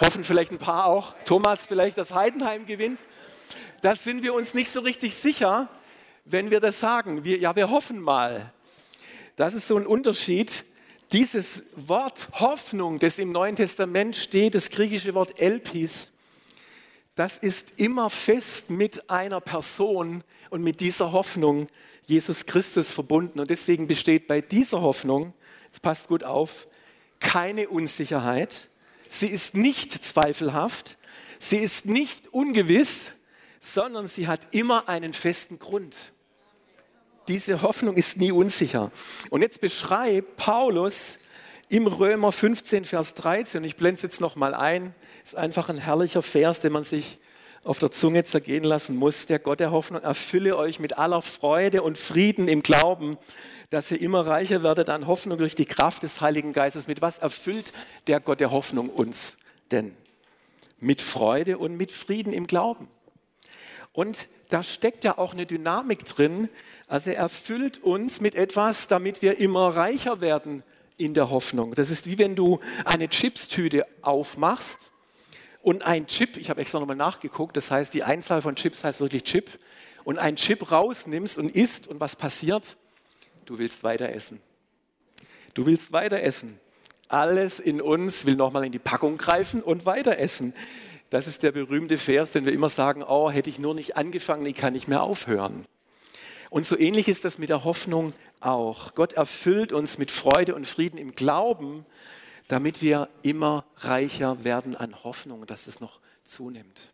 hoffen 0.00 0.24
vielleicht 0.24 0.50
ein 0.50 0.58
paar 0.58 0.86
auch, 0.86 1.14
Thomas 1.24 1.64
vielleicht, 1.64 1.96
dass 1.98 2.14
Heidenheim 2.14 2.66
gewinnt, 2.66 3.06
da 3.82 3.94
sind 3.94 4.22
wir 4.22 4.34
uns 4.34 4.54
nicht 4.54 4.70
so 4.70 4.80
richtig 4.80 5.14
sicher, 5.14 5.68
wenn 6.24 6.50
wir 6.50 6.60
das 6.60 6.80
sagen. 6.80 7.24
Wir, 7.24 7.38
ja, 7.38 7.56
wir 7.56 7.70
hoffen 7.70 8.00
mal. 8.00 8.52
Das 9.36 9.54
ist 9.54 9.66
so 9.68 9.76
ein 9.76 9.86
Unterschied. 9.86 10.64
Dieses 11.12 11.64
Wort 11.74 12.28
Hoffnung, 12.34 12.98
das 12.98 13.18
im 13.18 13.32
Neuen 13.32 13.56
Testament 13.56 14.16
steht, 14.16 14.54
das 14.54 14.70
griechische 14.70 15.14
Wort 15.14 15.40
Elpis, 15.40 16.11
das 17.14 17.38
ist 17.38 17.78
immer 17.78 18.08
fest 18.08 18.70
mit 18.70 19.10
einer 19.10 19.40
Person 19.40 20.24
und 20.50 20.62
mit 20.62 20.80
dieser 20.80 21.12
Hoffnung 21.12 21.68
Jesus 22.06 22.46
Christus 22.46 22.92
verbunden. 22.92 23.40
Und 23.40 23.50
deswegen 23.50 23.86
besteht 23.86 24.26
bei 24.26 24.40
dieser 24.40 24.80
Hoffnung, 24.80 25.34
jetzt 25.64 25.82
passt 25.82 26.08
gut 26.08 26.24
auf, 26.24 26.66
keine 27.20 27.68
Unsicherheit. 27.68 28.68
Sie 29.08 29.28
ist 29.28 29.54
nicht 29.54 29.92
zweifelhaft. 30.04 30.98
Sie 31.38 31.58
ist 31.58 31.86
nicht 31.86 32.32
ungewiss, 32.32 33.12
sondern 33.60 34.08
sie 34.08 34.26
hat 34.26 34.54
immer 34.54 34.88
einen 34.88 35.12
festen 35.12 35.58
Grund. 35.58 36.12
Diese 37.28 37.62
Hoffnung 37.62 37.96
ist 37.96 38.16
nie 38.16 38.32
unsicher. 38.32 38.90
Und 39.30 39.42
jetzt 39.42 39.60
beschreibt 39.60 40.36
Paulus 40.36 41.18
im 41.72 41.86
Römer 41.86 42.32
15, 42.32 42.84
Vers 42.84 43.14
13, 43.14 43.62
und 43.62 43.64
ich 43.64 43.76
blende 43.76 43.94
es 43.94 44.02
jetzt 44.02 44.20
nochmal 44.20 44.54
ein, 44.54 44.94
ist 45.24 45.34
einfach 45.34 45.70
ein 45.70 45.78
herrlicher 45.78 46.20
Vers, 46.20 46.60
den 46.60 46.70
man 46.70 46.84
sich 46.84 47.18
auf 47.64 47.78
der 47.78 47.90
Zunge 47.90 48.24
zergehen 48.24 48.62
lassen 48.62 48.94
muss. 48.94 49.24
Der 49.24 49.38
Gott 49.38 49.58
der 49.58 49.70
Hoffnung 49.70 50.02
erfülle 50.02 50.58
euch 50.58 50.80
mit 50.80 50.98
aller 50.98 51.22
Freude 51.22 51.82
und 51.82 51.96
Frieden 51.96 52.46
im 52.46 52.62
Glauben, 52.62 53.16
dass 53.70 53.90
ihr 53.90 54.02
immer 54.02 54.26
reicher 54.26 54.62
werdet 54.62 54.90
an 54.90 55.06
Hoffnung 55.06 55.38
durch 55.38 55.54
die 55.54 55.64
Kraft 55.64 56.02
des 56.02 56.20
Heiligen 56.20 56.52
Geistes. 56.52 56.88
Mit 56.88 57.00
was 57.00 57.16
erfüllt 57.16 57.72
der 58.06 58.20
Gott 58.20 58.40
der 58.40 58.50
Hoffnung 58.50 58.90
uns 58.90 59.38
denn? 59.70 59.96
Mit 60.78 61.00
Freude 61.00 61.56
und 61.56 61.78
mit 61.78 61.90
Frieden 61.90 62.34
im 62.34 62.46
Glauben. 62.46 62.86
Und 63.94 64.28
da 64.50 64.62
steckt 64.62 65.04
ja 65.04 65.16
auch 65.16 65.32
eine 65.32 65.46
Dynamik 65.46 66.04
drin. 66.04 66.50
Also 66.86 67.12
er 67.12 67.16
erfüllt 67.16 67.82
uns 67.82 68.20
mit 68.20 68.34
etwas, 68.34 68.88
damit 68.88 69.22
wir 69.22 69.40
immer 69.40 69.74
reicher 69.74 70.20
werden 70.20 70.62
in 71.04 71.14
der 71.14 71.30
Hoffnung. 71.30 71.74
Das 71.74 71.90
ist 71.90 72.06
wie 72.06 72.18
wenn 72.18 72.36
du 72.36 72.60
eine 72.84 73.08
Chipstüte 73.08 73.86
aufmachst 74.02 74.90
und 75.62 75.84
ein 75.84 76.06
Chip, 76.06 76.36
ich 76.36 76.50
habe 76.50 76.60
extra 76.60 76.80
nochmal 76.80 76.96
nachgeguckt, 76.96 77.56
das 77.56 77.70
heißt, 77.70 77.94
die 77.94 78.02
Einzahl 78.02 78.42
von 78.42 78.56
Chips 78.56 78.84
heißt 78.84 79.00
wirklich 79.00 79.24
Chip, 79.24 79.50
und 80.04 80.18
ein 80.18 80.36
Chip 80.36 80.70
rausnimmst 80.70 81.38
und 81.38 81.54
isst 81.54 81.86
und 81.86 82.00
was 82.00 82.16
passiert? 82.16 82.76
Du 83.44 83.58
willst 83.58 83.84
weiter 83.84 84.08
essen. 84.08 84.40
Du 85.54 85.66
willst 85.66 85.92
weiter 85.92 86.20
essen. 86.20 86.58
Alles 87.08 87.60
in 87.60 87.80
uns 87.80 88.24
will 88.24 88.36
nochmal 88.36 88.64
in 88.64 88.72
die 88.72 88.78
Packung 88.78 89.18
greifen 89.18 89.62
und 89.62 89.84
weiter 89.84 90.18
essen. 90.18 90.54
Das 91.10 91.26
ist 91.26 91.42
der 91.42 91.52
berühmte 91.52 91.98
Vers, 91.98 92.30
den 92.32 92.46
wir 92.46 92.52
immer 92.52 92.70
sagen, 92.70 93.02
oh, 93.02 93.30
hätte 93.30 93.50
ich 93.50 93.58
nur 93.58 93.74
nicht 93.74 93.96
angefangen, 93.96 94.46
ich 94.46 94.54
kann 94.54 94.72
nicht 94.72 94.88
mehr 94.88 95.02
aufhören. 95.02 95.66
Und 96.52 96.66
so 96.66 96.78
ähnlich 96.78 97.08
ist 97.08 97.24
das 97.24 97.38
mit 97.38 97.48
der 97.48 97.64
Hoffnung 97.64 98.12
auch. 98.40 98.94
Gott 98.94 99.14
erfüllt 99.14 99.72
uns 99.72 99.96
mit 99.96 100.10
Freude 100.10 100.54
und 100.54 100.66
Frieden 100.66 100.98
im 100.98 101.12
Glauben, 101.12 101.86
damit 102.46 102.82
wir 102.82 103.08
immer 103.22 103.64
reicher 103.78 104.44
werden 104.44 104.76
an 104.76 105.02
Hoffnung, 105.02 105.46
dass 105.46 105.66
es 105.66 105.80
noch 105.80 105.98
zunimmt. 106.24 106.92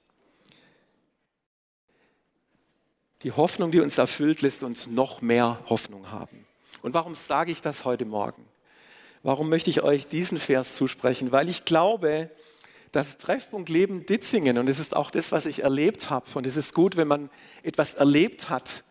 Die 3.23 3.33
Hoffnung, 3.33 3.73
die 3.73 3.81
uns 3.81 3.99
erfüllt, 3.99 4.43
lässt 4.43 4.63
uns 4.63 4.87
noch 4.87 5.23
mehr 5.23 5.59
Hoffnung 5.69 6.13
haben. 6.13 6.47
Und 6.83 6.95
warum 6.95 7.17
sage 7.17 7.51
ich 7.51 7.61
das 7.61 7.85
heute 7.85 8.05
Morgen? 8.05 8.45
Warum 9.25 9.49
möchte 9.49 9.71
ich 9.71 9.83
euch 9.83 10.07
diesen 10.07 10.39
Vers 10.39 10.77
zusprechen? 10.77 11.33
Weil 11.33 11.49
ich 11.49 11.65
glaube, 11.65 12.31
das 12.93 13.17
Treffpunkt 13.17 13.69
Leben 13.69 14.07
Ditzingen, 14.07 14.57
und 14.59 14.69
es 14.69 14.79
ist 14.79 14.95
auch 14.95 15.11
das, 15.11 15.33
was 15.33 15.47
ich 15.47 15.65
erlebt 15.65 16.11
habe, 16.11 16.27
und 16.35 16.47
es 16.47 16.57
ist 16.57 16.75
gut, 16.75 16.97
wenn 16.97 17.09
man 17.09 17.29
etwas 17.65 17.95
erlebt 17.97 18.51
hat, 18.51 18.85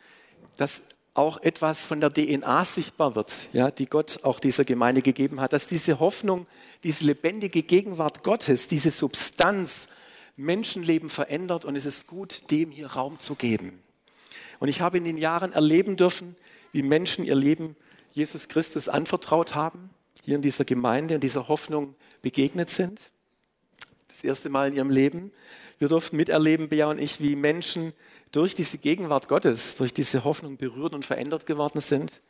dass 0.57 0.83
auch 1.13 1.41
etwas 1.41 1.85
von 1.85 1.99
der 1.99 2.11
DNA 2.13 2.63
sichtbar 2.63 3.15
wird, 3.15 3.47
ja, 3.51 3.71
die 3.71 3.87
Gott 3.87 4.23
auch 4.23 4.39
dieser 4.39 4.65
Gemeinde 4.65 5.01
gegeben 5.01 5.41
hat, 5.41 5.53
dass 5.53 5.65
diese 5.65 5.99
Hoffnung, 5.99 6.45
diese 6.83 7.05
lebendige 7.05 7.63
Gegenwart 7.63 8.23
Gottes, 8.23 8.67
diese 8.67 8.91
Substanz 8.91 9.87
Menschenleben 10.35 11.09
verändert 11.09 11.65
und 11.65 11.75
es 11.75 11.87
ist 11.87 12.05
gut, 12.05 12.51
dem 12.51 12.69
hier 12.69 12.87
Raum 12.87 13.17
zu 13.17 13.33
geben. 13.33 13.81
Und 14.59 14.67
ich 14.67 14.81
habe 14.81 14.97
in 14.97 15.03
den 15.03 15.17
Jahren 15.17 15.51
erleben 15.51 15.95
dürfen, 15.95 16.35
wie 16.71 16.83
Menschen 16.83 17.25
ihr 17.25 17.35
Leben 17.35 17.75
Jesus 18.11 18.47
Christus 18.47 18.87
anvertraut 18.87 19.55
haben, 19.55 19.89
hier 20.23 20.35
in 20.35 20.43
dieser 20.43 20.65
Gemeinde, 20.65 21.15
in 21.15 21.21
dieser 21.21 21.47
Hoffnung 21.47 21.95
begegnet 22.21 22.69
sind. 22.69 23.09
Das 24.07 24.23
erste 24.23 24.49
Mal 24.49 24.69
in 24.69 24.75
ihrem 24.75 24.89
Leben. 24.91 25.31
Wir 25.79 25.87
durften 25.87 26.17
miterleben, 26.17 26.69
Bea 26.69 26.87
und 26.89 26.99
ich, 26.99 27.21
wie 27.21 27.35
Menschen 27.35 27.93
durch 28.31 28.55
diese 28.55 28.77
Gegenwart 28.77 29.27
Gottes, 29.27 29.75
durch 29.75 29.93
diese 29.93 30.23
Hoffnung 30.23 30.57
berührt 30.57 30.93
und 30.93 31.05
verändert 31.05 31.45
geworden 31.45 31.81
sind. 31.81 32.21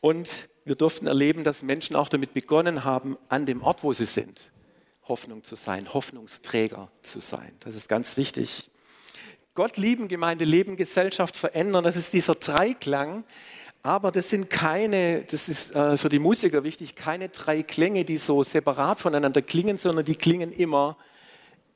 Und 0.00 0.48
wir 0.64 0.74
durften 0.74 1.06
erleben, 1.06 1.44
dass 1.44 1.62
Menschen 1.62 1.96
auch 1.96 2.08
damit 2.08 2.34
begonnen 2.34 2.84
haben, 2.84 3.16
an 3.28 3.46
dem 3.46 3.62
Ort, 3.62 3.82
wo 3.82 3.92
sie 3.92 4.04
sind, 4.04 4.52
Hoffnung 5.08 5.42
zu 5.42 5.54
sein, 5.54 5.92
Hoffnungsträger 5.92 6.90
zu 7.02 7.20
sein. 7.20 7.52
Das 7.60 7.74
ist 7.74 7.88
ganz 7.88 8.16
wichtig. 8.16 8.70
Gott 9.54 9.76
lieben, 9.76 10.06
Gemeinde 10.06 10.44
leben, 10.44 10.76
Gesellschaft 10.76 11.36
verändern, 11.36 11.82
das 11.82 11.96
ist 11.96 12.12
dieser 12.12 12.34
Dreiklang. 12.34 13.24
Aber 13.82 14.12
das 14.12 14.28
sind 14.28 14.50
keine, 14.50 15.22
das 15.22 15.48
ist 15.48 15.74
äh, 15.74 15.96
für 15.96 16.08
die 16.08 16.18
Musiker 16.18 16.64
wichtig, 16.64 16.94
keine 16.94 17.28
drei 17.28 17.62
Klänge, 17.62 18.04
die 18.04 18.18
so 18.18 18.44
separat 18.44 19.00
voneinander 19.00 19.40
klingen, 19.40 19.78
sondern 19.78 20.04
die 20.04 20.16
klingen 20.16 20.52
immer, 20.52 20.96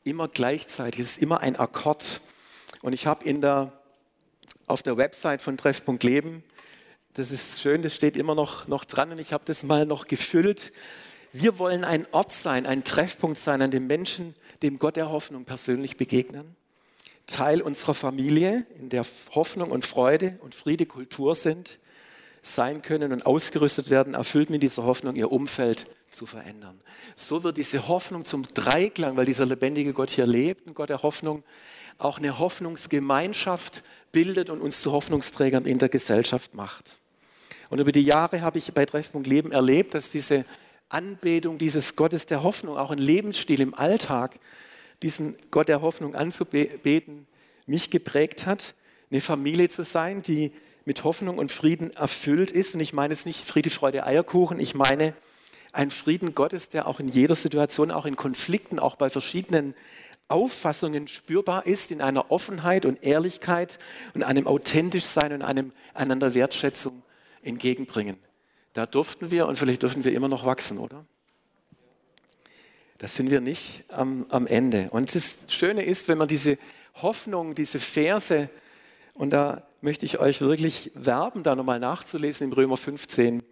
immer 0.05 0.29
gleichzeitig. 0.29 1.01
Es 1.01 1.13
ist 1.13 1.23
immer 1.23 1.41
ein 1.41 1.57
Akkord. 1.57 2.21
Und 2.83 2.93
ich 2.93 3.07
habe 3.07 3.25
in 3.25 3.41
der, 3.41 3.73
auf 4.67 4.83
der 4.83 4.97
Website 4.97 5.43
von 5.43 5.57
Treffpunkt 5.57 6.03
Leben, 6.03 6.43
das 7.15 7.31
ist 7.31 7.61
schön, 7.61 7.83
das 7.83 7.95
steht 7.95 8.17
immer 8.17 8.35
noch, 8.35 8.67
noch 8.69 8.85
dran 8.85 9.13
und 9.13 9.19
ich 9.19 9.33
habe 9.33 9.45
das 9.45 9.65
mal 9.65 9.85
noch 9.85 10.07
gefüllt. 10.07 10.73
Wir 11.33 11.59
wollen 11.59 11.85
ein 11.85 12.07
Ort 12.13 12.33
sein, 12.33 12.67
ein 12.67 12.85
Treffpunkt 12.85 13.39
sein, 13.39 13.61
an 13.61 13.71
dem 13.71 13.87
Menschen 13.87 14.35
dem 14.63 14.79
Gott 14.79 14.97
der 14.97 15.11
Hoffnung 15.11 15.45
persönlich 15.45 15.97
begegnen. 15.97 16.57
Teil 17.27 17.63
unserer 17.63 17.95
Familie, 17.95 18.67
in 18.79 18.89
der 18.89 19.05
Hoffnung 19.35 19.71
und 19.71 19.85
Freude 19.85 20.39
und 20.41 20.55
Friede 20.55 20.87
Kultur 20.87 21.35
sind, 21.35 21.79
sein 22.43 22.83
können 22.83 23.13
und 23.13 23.27
ausgerüstet 23.27 23.91
werden, 23.91 24.15
erfüllt 24.15 24.51
mit 24.51 24.63
dieser 24.63 24.85
Hoffnung 24.85 25.15
ihr 25.15 25.31
Umfeld 25.31 25.87
zu 26.15 26.27
verändern. 26.27 26.81
So 27.15 27.43
wird 27.43 27.57
diese 27.57 27.89
Hoffnung 27.89 28.25
zum 28.25 28.47
Dreiklang, 28.47 29.17
weil 29.17 29.27
dieser 29.27 29.47
lebendige 29.47 29.93
Gott 29.93 30.11
hier 30.11 30.27
lebt, 30.27 30.67
ein 30.67 30.75
Gott 30.75 30.91
der 30.91 31.03
Hoffnung, 31.03 31.43
auch 31.99 32.19
eine 32.19 32.39
Hoffnungsgemeinschaft 32.39 33.83
bildet 34.13 34.51
und 34.51 34.61
uns 34.61 34.81
zu 34.81 34.93
Hoffnungsträgern 34.93 35.65
in 35.65 35.79
der 35.79 35.89
Gesellschaft 35.89 36.55
macht. 36.55 37.01
Und 37.71 37.81
über 37.81 37.93
die 37.93 38.03
Jahre 38.03 38.43
habe 38.43 38.59
ich 38.59 38.73
bei 38.75 38.85
Treffpunkt 38.85 39.27
Leben 39.27 39.53
erlebt, 39.53 39.95
dass 39.95 40.11
diese 40.11 40.45
Anbetung 40.89 41.59
dieses 41.59 41.97
Gottes 41.97 42.27
der 42.27 42.43
Hoffnung, 42.43 42.77
auch 42.77 42.91
ein 42.91 42.99
Lebensstil 42.99 43.61
im 43.61 43.75
Alltag, 43.75 44.39
diesen 45.03 45.37
Gott 45.51 45.69
der 45.69 45.81
Hoffnung 45.81 46.15
anzubeten, 46.15 47.27
mich 47.67 47.91
geprägt 47.91 48.47
hat, 48.47 48.75
eine 49.11 49.21
Familie 49.21 49.69
zu 49.69 49.85
sein, 49.85 50.23
die 50.23 50.53
mit 50.85 51.05
Hoffnung 51.05 51.39
und 51.39 51.53
Frieden 51.53 51.91
erfüllt 51.93 52.51
ist. 52.51 52.75
Und 52.75 52.81
ich 52.81 52.93
meine 52.93 53.15
es 53.15 53.25
nicht 53.25 53.45
Friede, 53.45 53.71
Freude, 53.71 54.05
Eierkuchen, 54.05 54.59
ich 54.59 54.75
meine 54.75 55.15
ein 55.73 55.91
Frieden 55.91 56.35
Gottes, 56.35 56.69
der 56.69 56.87
auch 56.87 57.01
in 57.01 57.09
jeder 57.09 57.35
Situation, 57.35 57.91
auch 57.91 58.07
in 58.07 58.17
Konflikten, 58.17 58.79
auch 58.79 58.97
bei 58.97 59.11
verschiedenen 59.11 59.75
Auffassungen 60.29 61.09
spürbar 61.09 61.67
ist, 61.67 61.91
in 61.93 62.01
einer 62.01 62.31
Offenheit 62.31 62.85
und 62.85 63.03
Ehrlichkeit 63.03 63.79
und 64.15 64.23
einem 64.23 64.47
authentisch 64.47 65.05
sein 65.05 65.33
und 65.33 65.43
einem 65.43 65.73
einander 65.95 66.35
Wertschätzung 66.35 67.03
entgegenbringen. 67.43 68.17
Da 68.73 68.87
durften 68.87 69.31
wir 69.31 69.47
und 69.47 69.59
vielleicht 69.59 69.83
dürfen 69.83 70.05
wir 70.05 70.13
immer 70.13 70.29
noch 70.29 70.47
wachsen, 70.47 70.79
oder? 70.79 71.05
Da 72.99 73.09
sind 73.09 73.31
wir 73.31 73.41
nicht 73.41 73.85
am, 73.89 74.27
am 74.29 74.47
Ende. 74.47 74.89
Und 74.91 75.15
das 75.15 75.39
Schöne 75.49 75.83
ist, 75.83 76.09
wenn 76.09 76.19
man 76.19 76.29
diese 76.29 76.57
Hoffnung, 76.95 77.55
diese 77.55 77.81
Verse, 77.81 78.49
und 79.15 79.31
da 79.31 79.67
möchte 79.81 80.07
ich 80.07 80.19
euch 80.19 80.41
wirklich 80.41 80.93
werben, 80.95 81.43
da 81.43 81.55
nochmal 81.55 81.81
nachzulesen 81.81 82.47
im 82.47 82.53
Römer 82.53 82.77
15. 82.77 83.43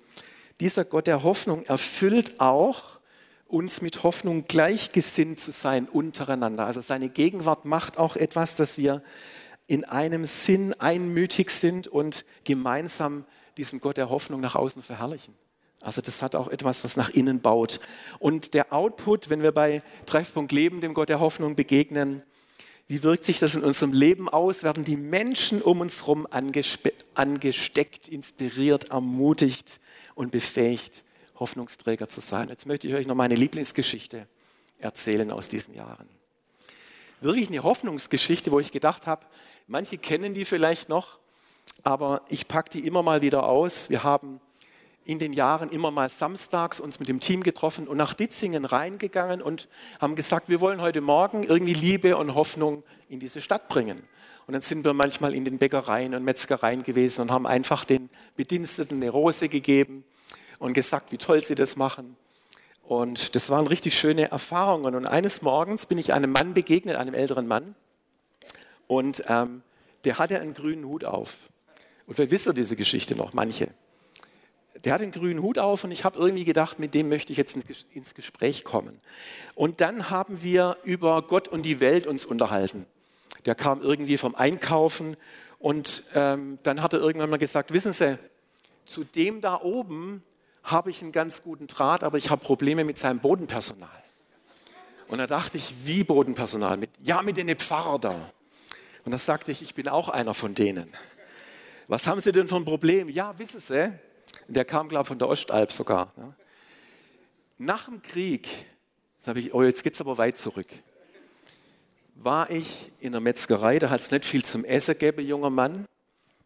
Dieser 0.61 0.85
Gott 0.85 1.07
der 1.07 1.23
Hoffnung 1.23 1.64
erfüllt 1.64 2.38
auch, 2.40 3.00
uns 3.49 3.83
mit 3.83 4.02
Hoffnung 4.02 4.45
gleichgesinnt 4.47 5.40
zu 5.40 5.50
sein 5.50 5.88
untereinander. 5.88 6.67
Also 6.67 6.81
seine 6.81 7.09
Gegenwart 7.09 7.64
macht 7.64 7.99
auch 7.99 8.14
etwas, 8.14 8.55
dass 8.55 8.79
wir 8.79 9.02
in 9.67 9.85
einem 9.85 10.25
Sinn 10.25 10.75
einmütig 10.75 11.50
sind 11.50 11.88
und 11.88 12.25
gemeinsam 12.45 13.25
diesen 13.57 13.81
Gott 13.81 13.97
der 13.97 14.11
Hoffnung 14.11 14.40
nach 14.40 14.55
außen 14.55 14.83
verherrlichen. 14.83 15.35
Also 15.83 16.00
das 16.02 16.23
hat 16.23 16.37
auch 16.37 16.49
etwas, 16.49 16.85
was 16.85 16.97
nach 16.97 17.09
innen 17.09 17.40
baut. 17.40 17.81
Und 18.19 18.52
der 18.52 18.73
Output, 18.73 19.31
wenn 19.31 19.43
wir 19.43 19.52
bei 19.52 19.81
Treffpunkt 20.07 20.52
Leben, 20.52 20.81
dem 20.81 20.93
Gott 20.93 21.09
der 21.09 21.21
Hoffnung 21.21 21.57
begegnen, 21.57 22.23
wie 22.90 23.04
wirkt 23.04 23.23
sich 23.23 23.38
das 23.38 23.54
in 23.54 23.62
unserem 23.62 23.92
Leben 23.92 24.28
aus? 24.28 24.64
Werden 24.64 24.85
die 24.85 24.97
Menschen 24.97 25.62
um 25.62 25.80
uns 25.80 26.00
herum 26.00 26.26
angesteckt, 26.28 28.09
inspiriert, 28.09 28.90
ermutigt 28.90 29.78
und 30.16 30.32
befähigt, 30.32 31.04
Hoffnungsträger 31.38 32.09
zu 32.09 32.20
sein? 32.20 32.49
Jetzt 32.49 32.66
möchte 32.66 32.88
ich 32.88 32.94
euch 32.94 33.06
noch 33.06 33.14
meine 33.14 33.37
Lieblingsgeschichte 33.37 34.26
erzählen 34.80 35.30
aus 35.30 35.47
diesen 35.47 35.73
Jahren. 35.73 36.09
Wirklich 37.20 37.47
eine 37.47 37.62
Hoffnungsgeschichte, 37.62 38.50
wo 38.50 38.59
ich 38.59 38.73
gedacht 38.73 39.06
habe, 39.06 39.25
manche 39.68 39.97
kennen 39.97 40.35
die 40.35 40.44
vielleicht 40.44 40.88
noch, 40.88 41.20
aber 41.85 42.23
ich 42.28 42.49
packe 42.49 42.70
die 42.70 42.85
immer 42.85 43.04
mal 43.04 43.23
wieder 43.23 43.44
aus. 43.44 43.88
Wir 43.88 44.02
haben 44.02 44.40
in 45.11 45.19
den 45.19 45.33
Jahren 45.33 45.71
immer 45.71 45.90
mal 45.90 46.09
samstags 46.09 46.79
uns 46.79 47.00
mit 47.00 47.09
dem 47.09 47.19
Team 47.19 47.43
getroffen 47.43 47.88
und 47.88 47.97
nach 47.97 48.14
Ditzingen 48.14 48.64
reingegangen 48.64 49.43
und 49.43 49.69
haben 50.00 50.14
gesagt, 50.14 50.49
wir 50.49 50.61
wollen 50.61 50.81
heute 50.81 51.00
Morgen 51.00 51.43
irgendwie 51.43 51.73
Liebe 51.73 52.17
und 52.17 52.37
Hoffnung 52.37 52.85
in 53.09 53.19
diese 53.19 53.40
Stadt 53.40 53.69
bringen. 53.69 54.05
Und 54.47 54.52
dann 54.52 54.62
sind 54.62 54.85
wir 54.85 54.95
manchmal 54.95 55.35
in 55.35 55.45
den 55.45 55.59
Bäckereien 55.59 56.14
und 56.14 56.23
Metzgereien 56.23 56.85
gewesen 56.85 57.23
und 57.23 57.33
haben 57.33 57.45
einfach 57.45 57.85
den 57.85 58.09
Bediensteten 58.37 59.02
eine 59.02 59.11
Rose 59.11 59.49
gegeben 59.49 60.05
und 60.61 60.75
gesagt, 60.75 61.11
wie 61.11 61.19
toll 61.19 61.43
sie 61.43 61.57
das 61.57 61.76
machen. 61.76 62.17
Und 62.85 63.35
das 63.35 63.50
waren 63.50 63.67
richtig 63.67 63.99
schöne 63.99 64.31
Erfahrungen. 64.31 64.95
Und 64.95 65.07
eines 65.07 65.43
Morgens 65.43 65.87
bin 65.87 65.99
ich 65.99 66.12
einem 66.12 66.31
Mann 66.31 66.55
begegnet, 66.55 66.95
einem 66.95 67.14
älteren 67.14 67.49
Mann. 67.49 67.75
Und 68.87 69.25
ähm, 69.26 69.62
der 70.05 70.19
hatte 70.19 70.40
einen 70.40 70.55
grünen 70.55 70.85
Hut 70.85 71.05
auf. 71.05 71.50
Und 72.07 72.17
wir 72.17 72.31
wissen 72.31 72.55
diese 72.55 72.76
Geschichte 72.76 73.17
noch, 73.17 73.33
manche 73.33 73.69
der 74.84 74.94
hat 74.94 75.00
einen 75.00 75.12
grünen 75.12 75.42
Hut 75.42 75.58
auf 75.58 75.84
und 75.84 75.90
ich 75.90 76.04
habe 76.04 76.18
irgendwie 76.18 76.44
gedacht, 76.44 76.78
mit 76.78 76.94
dem 76.94 77.08
möchte 77.08 77.32
ich 77.32 77.38
jetzt 77.38 77.56
ins 77.92 78.14
Gespräch 78.14 78.64
kommen. 78.64 79.00
Und 79.54 79.80
dann 79.80 80.10
haben 80.10 80.42
wir 80.42 80.76
über 80.84 81.22
Gott 81.22 81.49
und 81.49 81.62
die 81.62 81.80
Welt 81.80 82.06
uns 82.06 82.25
unterhalten. 82.25 82.87
Der 83.44 83.54
kam 83.54 83.82
irgendwie 83.82 84.16
vom 84.16 84.34
Einkaufen 84.34 85.16
und 85.58 86.04
ähm, 86.14 86.58
dann 86.62 86.82
hat 86.82 86.92
er 86.92 87.00
irgendwann 87.00 87.30
mal 87.30 87.38
gesagt, 87.38 87.72
wissen 87.72 87.92
Sie, 87.92 88.18
zu 88.87 89.04
dem 89.04 89.40
da 89.40 89.60
oben 89.60 90.22
habe 90.62 90.90
ich 90.90 91.02
einen 91.02 91.12
ganz 91.12 91.42
guten 91.42 91.66
Draht, 91.66 92.02
aber 92.02 92.18
ich 92.18 92.30
habe 92.30 92.42
Probleme 92.42 92.84
mit 92.84 92.99
seinem 92.99 93.20
Bodenpersonal. 93.20 93.88
Und 95.08 95.18
da 95.18 95.26
dachte 95.26 95.56
ich, 95.56 95.75
wie 95.84 96.04
Bodenpersonal? 96.04 96.76
Mit, 96.76 96.90
ja, 97.02 97.22
mit 97.22 97.37
den 97.37 97.49
Pfarrer 97.56 97.99
da. 97.99 98.14
Und 99.04 99.12
da 99.12 99.18
sagte 99.18 99.50
ich, 99.50 99.62
ich 99.62 99.75
bin 99.75 99.88
auch 99.88 100.08
einer 100.08 100.34
von 100.34 100.54
denen. 100.54 100.90
Was 101.88 102.06
haben 102.06 102.20
Sie 102.20 102.30
denn 102.30 102.46
für 102.46 102.56
ein 102.56 102.64
Problem? 102.64 103.08
Ja, 103.08 103.37
wissen 103.38 103.60
Sie, 103.60 103.92
der 104.54 104.64
kam, 104.64 104.88
glaube 104.88 105.02
ich, 105.02 105.09
von 105.09 105.19
der 105.19 105.28
Ostalb 105.28 105.73
sogar. 105.73 106.12
Ja. 106.16 106.35
Nach 107.59 107.85
dem 107.87 108.02
Krieg, 108.02 108.49
jetzt, 109.25 109.54
oh, 109.54 109.62
jetzt 109.62 109.83
geht 109.83 109.95
es 109.95 110.00
aber 110.00 110.19
weit 110.19 110.38
zurück, 110.38 110.69
war 112.16 112.50
ich 112.50 112.90
in 113.00 113.12
der 113.12 113.21
Metzgerei, 113.21 113.78
da 113.78 113.90
hat 113.90 114.00
es 114.00 114.11
nicht 114.11 114.25
viel 114.25 114.45
zum 114.45 114.64
Essen 114.64 114.92
gegeben, 114.99 115.26
junger 115.26 115.50
Mann. 115.50 115.87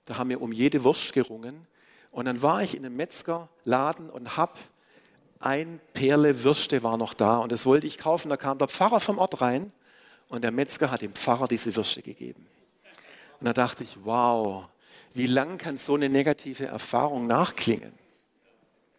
Da 0.05 0.19
haben 0.19 0.31
wir 0.31 0.41
um 0.41 0.53
jede 0.53 0.85
Wurst 0.85 1.13
gerungen. 1.13 1.67
Und 2.11 2.27
dann 2.27 2.43
war 2.43 2.63
ich 2.63 2.77
in 2.77 2.85
einem 2.85 2.97
Metzgerladen 2.97 4.11
und 4.11 4.37
habe 4.37 4.55
ein 5.41 5.81
Perle 5.93 6.45
Würste 6.45 6.83
war 6.83 6.97
noch 6.97 7.13
da 7.13 7.39
und 7.39 7.53
das 7.53 7.67
wollte 7.67 7.87
ich 7.87 7.99
kaufen. 7.99 8.29
Da 8.29 8.37
kam 8.37 8.57
der 8.59 8.69
Pfarrer 8.69 9.01
vom 9.01 9.19
Ort 9.19 9.41
rein 9.41 9.73
und 10.29 10.43
der 10.43 10.53
Metzger 10.53 10.91
hat 10.91 11.03
dem 11.03 11.13
Pfarrer 11.13 11.49
diese 11.49 11.75
Würste 11.77 12.03
gegeben. 12.03 12.47
Und 13.41 13.47
da 13.47 13.53
dachte 13.53 13.85
ich, 13.85 13.99
wow, 14.05 14.65
wie 15.15 15.27
lang 15.27 15.59
kann 15.59 15.77
so 15.77 15.95
eine 15.95 16.09
negative 16.09 16.67
Erfahrung 16.67 17.27
nachklingen? 17.27 17.93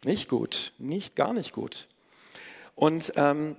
Nicht 0.03 0.29
gut, 0.29 0.73
nicht 0.77 1.15
gar 1.15 1.33
nicht 1.33 1.51
gut. 1.51 1.87
Und 2.75 3.13
ähm, 3.15 3.57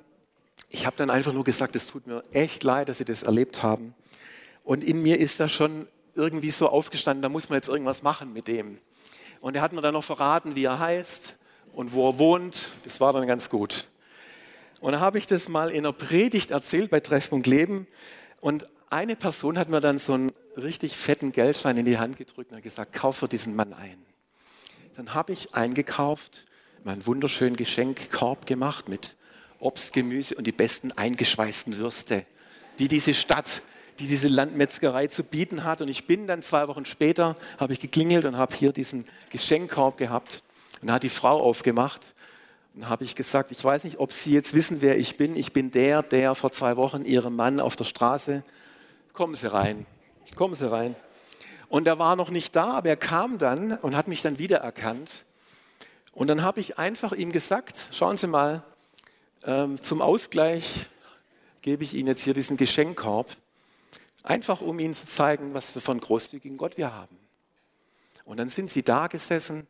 ich 0.70 0.86
habe 0.86 0.96
dann 0.96 1.10
einfach 1.10 1.32
nur 1.32 1.44
gesagt, 1.44 1.76
es 1.76 1.86
tut 1.86 2.06
mir 2.06 2.24
echt 2.32 2.64
leid, 2.64 2.88
dass 2.88 2.98
Sie 2.98 3.04
das 3.04 3.22
erlebt 3.22 3.62
haben. 3.62 3.94
Und 4.64 4.82
in 4.82 5.02
mir 5.02 5.20
ist 5.20 5.38
da 5.38 5.48
schon 5.48 5.86
irgendwie 6.14 6.50
so 6.50 6.68
aufgestanden, 6.68 7.22
da 7.22 7.28
muss 7.28 7.48
man 7.50 7.56
jetzt 7.56 7.68
irgendwas 7.68 8.02
machen 8.02 8.32
mit 8.32 8.48
dem. 8.48 8.78
Und 9.40 9.54
er 9.54 9.62
hat 9.62 9.72
mir 9.72 9.82
dann 9.82 9.94
noch 9.94 10.04
verraten, 10.04 10.56
wie 10.56 10.64
er 10.64 10.78
heißt 10.78 11.36
und 11.72 11.92
wo 11.92 12.08
er 12.08 12.18
wohnt. 12.18 12.70
Das 12.84 13.00
war 13.00 13.12
dann 13.12 13.26
ganz 13.26 13.50
gut. 13.50 13.88
Und 14.80 14.92
da 14.92 15.00
habe 15.00 15.18
ich 15.18 15.26
das 15.26 15.48
mal 15.48 15.70
in 15.70 15.78
einer 15.78 15.92
Predigt 15.92 16.50
erzählt 16.50 16.90
bei 16.90 17.00
Treffpunkt 17.00 17.46
Leben. 17.46 17.86
Und 18.40 18.66
eine 18.88 19.14
Person 19.14 19.58
hat 19.58 19.68
mir 19.68 19.80
dann 19.80 19.98
so 19.98 20.14
einen 20.14 20.32
richtig 20.56 20.96
fetten 20.96 21.32
Geldschein 21.32 21.76
in 21.76 21.84
die 21.84 21.98
Hand 21.98 22.16
gedrückt 22.16 22.52
und 22.52 22.62
gesagt, 22.62 22.92
kauf 22.92 23.16
für 23.16 23.28
diesen 23.28 23.54
Mann 23.56 23.72
ein. 23.72 23.98
Dann 24.96 25.14
habe 25.14 25.32
ich 25.32 25.54
eingekauft, 25.54 26.46
meinen 26.84 27.04
wunderschönen 27.04 27.56
Geschenkkorb 27.56 28.46
gemacht 28.46 28.88
mit 28.88 29.16
Obst, 29.58 29.92
Gemüse 29.92 30.34
und 30.36 30.46
die 30.46 30.52
besten 30.52 30.92
eingeschweißten 30.92 31.78
Würste, 31.78 32.24
die 32.78 32.88
diese 32.88 33.14
Stadt, 33.14 33.62
die 33.98 34.06
diese 34.06 34.28
Landmetzgerei 34.28 35.06
zu 35.06 35.24
bieten 35.24 35.64
hat. 35.64 35.80
Und 35.80 35.88
ich 35.88 36.06
bin 36.06 36.26
dann 36.26 36.42
zwei 36.42 36.68
Wochen 36.68 36.84
später, 36.84 37.36
habe 37.58 37.72
ich 37.72 37.80
geklingelt 37.80 38.24
und 38.24 38.36
habe 38.36 38.54
hier 38.54 38.72
diesen 38.72 39.04
Geschenkkorb 39.30 39.96
gehabt. 39.96 40.42
Und 40.80 40.88
da 40.88 40.94
hat 40.94 41.02
die 41.02 41.08
Frau 41.08 41.40
aufgemacht 41.40 42.14
und 42.74 42.88
habe 42.88 43.04
ich 43.04 43.14
gesagt, 43.14 43.52
ich 43.52 43.64
weiß 43.64 43.84
nicht, 43.84 43.98
ob 43.98 44.12
Sie 44.12 44.32
jetzt 44.32 44.54
wissen, 44.54 44.80
wer 44.80 44.98
ich 44.98 45.16
bin. 45.16 45.36
Ich 45.36 45.52
bin 45.52 45.70
der, 45.70 46.02
der 46.02 46.34
vor 46.34 46.52
zwei 46.52 46.76
Wochen 46.76 47.04
Ihrem 47.04 47.34
Mann 47.34 47.60
auf 47.60 47.76
der 47.76 47.84
Straße, 47.84 48.44
kommen 49.14 49.34
Sie 49.34 49.50
rein, 49.50 49.86
kommen 50.34 50.54
Sie 50.54 50.70
rein. 50.70 50.96
Und 51.68 51.86
er 51.86 51.98
war 51.98 52.16
noch 52.16 52.30
nicht 52.30 52.56
da, 52.56 52.72
aber 52.72 52.88
er 52.88 52.96
kam 52.96 53.38
dann 53.38 53.72
und 53.78 53.96
hat 53.96 54.08
mich 54.08 54.22
dann 54.22 54.38
wiedererkannt. 54.38 55.24
Und 56.12 56.28
dann 56.28 56.42
habe 56.42 56.60
ich 56.60 56.78
einfach 56.78 57.12
ihm 57.12 57.32
gesagt, 57.32 57.90
schauen 57.92 58.16
Sie 58.16 58.26
mal, 58.26 58.62
ähm, 59.44 59.80
zum 59.80 60.00
Ausgleich 60.00 60.88
gebe 61.62 61.84
ich 61.84 61.94
Ihnen 61.94 62.08
jetzt 62.08 62.24
hier 62.24 62.34
diesen 62.34 62.56
Geschenkkorb, 62.56 63.36
einfach 64.22 64.60
um 64.60 64.78
Ihnen 64.78 64.94
zu 64.94 65.06
zeigen, 65.06 65.54
was 65.54 65.70
für 65.70 65.90
einen 65.90 66.00
großzügigen 66.00 66.56
Gott 66.56 66.76
wir 66.76 66.94
haben. 66.94 67.18
Und 68.24 68.38
dann 68.38 68.48
sind 68.48 68.70
Sie 68.70 68.82
da 68.82 69.06
gesessen 69.06 69.66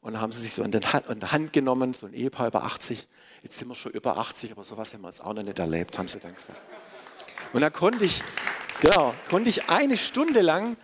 und 0.00 0.20
haben 0.20 0.32
sie 0.32 0.40
sich 0.40 0.52
so 0.52 0.62
in, 0.62 0.72
Hand, 0.72 1.06
in 1.08 1.20
der 1.20 1.32
Hand 1.32 1.52
genommen, 1.52 1.94
so 1.94 2.06
ein 2.06 2.14
Ehepaar 2.14 2.48
über 2.48 2.64
80. 2.64 3.06
Jetzt 3.42 3.58
sind 3.58 3.68
wir 3.68 3.74
schon 3.74 3.92
über 3.92 4.16
80, 4.16 4.52
aber 4.52 4.64
sowas 4.64 4.92
haben 4.92 5.02
wir 5.02 5.08
jetzt 5.08 5.22
auch 5.24 5.34
noch 5.34 5.42
nicht 5.42 5.58
erlebt, 5.58 5.98
haben 5.98 6.08
sie 6.08 6.18
dann 6.18 6.34
gesagt. 6.34 6.58
Und 7.52 7.60
da 7.60 7.70
konnte 7.70 8.04
ich, 8.04 8.22
genau, 8.80 9.14
konnte 9.28 9.50
ich 9.50 9.68
eine 9.68 9.96
Stunde 9.96 10.40
lang 10.40 10.76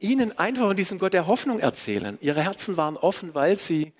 ihnen 0.00 0.36
einfach 0.38 0.66
von 0.68 0.76
diesem 0.76 0.98
Gott 0.98 1.12
der 1.12 1.26
Hoffnung 1.26 1.60
erzählen. 1.60 2.18
Ihre 2.20 2.42
Herzen 2.42 2.76
waren 2.76 2.96
offen, 2.96 3.34
weil 3.34 3.56
sie 3.56 3.92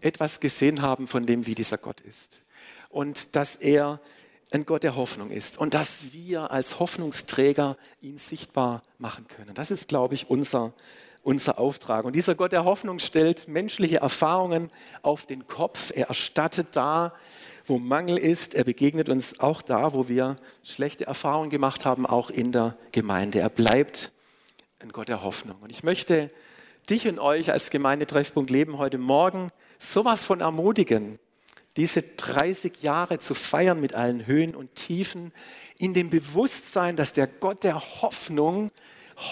etwas 0.00 0.40
gesehen 0.40 0.82
haben 0.82 1.06
von 1.06 1.24
dem, 1.24 1.46
wie 1.46 1.54
dieser 1.54 1.78
Gott 1.78 2.00
ist 2.02 2.42
und 2.90 3.34
dass 3.36 3.56
er 3.56 4.00
ein 4.52 4.64
Gott 4.64 4.84
der 4.84 4.96
Hoffnung 4.96 5.30
ist 5.30 5.58
und 5.58 5.74
dass 5.74 6.12
wir 6.12 6.50
als 6.50 6.78
Hoffnungsträger 6.78 7.76
ihn 8.00 8.18
sichtbar 8.18 8.82
machen 8.98 9.26
können. 9.28 9.54
Das 9.54 9.70
ist, 9.70 9.88
glaube 9.88 10.14
ich, 10.14 10.30
unser, 10.30 10.72
unser 11.22 11.58
Auftrag. 11.58 12.04
Und 12.04 12.14
dieser 12.14 12.34
Gott 12.34 12.52
der 12.52 12.64
Hoffnung 12.64 12.98
stellt 12.98 13.48
menschliche 13.48 13.98
Erfahrungen 13.98 14.70
auf 15.02 15.26
den 15.26 15.46
Kopf. 15.46 15.90
Er 15.94 16.08
erstattet 16.08 16.68
da, 16.72 17.12
wo 17.66 17.78
Mangel 17.78 18.16
ist. 18.16 18.54
Er 18.54 18.64
begegnet 18.64 19.08
uns 19.08 19.40
auch 19.40 19.62
da, 19.62 19.92
wo 19.92 20.08
wir 20.08 20.36
schlechte 20.62 21.06
Erfahrungen 21.06 21.50
gemacht 21.50 21.84
haben, 21.84 22.06
auch 22.06 22.30
in 22.30 22.52
der 22.52 22.76
Gemeinde. 22.92 23.40
Er 23.40 23.48
bleibt 23.50 24.12
ein 24.78 24.90
Gott 24.90 25.08
der 25.08 25.22
Hoffnung. 25.22 25.56
Und 25.60 25.70
ich 25.70 25.82
möchte 25.82 26.30
dich 26.88 27.08
und 27.08 27.18
euch 27.18 27.50
als 27.50 27.70
Gemeindetreffpunkt 27.70 28.50
Leben 28.50 28.78
heute 28.78 28.98
Morgen 28.98 29.50
sowas 29.78 30.24
von 30.24 30.40
ermutigen, 30.40 31.18
diese 31.76 32.02
30 32.02 32.82
Jahre 32.82 33.18
zu 33.18 33.34
feiern 33.34 33.80
mit 33.80 33.94
allen 33.94 34.26
Höhen 34.26 34.54
und 34.54 34.74
Tiefen, 34.74 35.32
in 35.78 35.92
dem 35.92 36.08
Bewusstsein, 36.08 36.96
dass 36.96 37.12
der 37.12 37.26
Gott 37.26 37.64
der 37.64 37.80
Hoffnung 38.00 38.70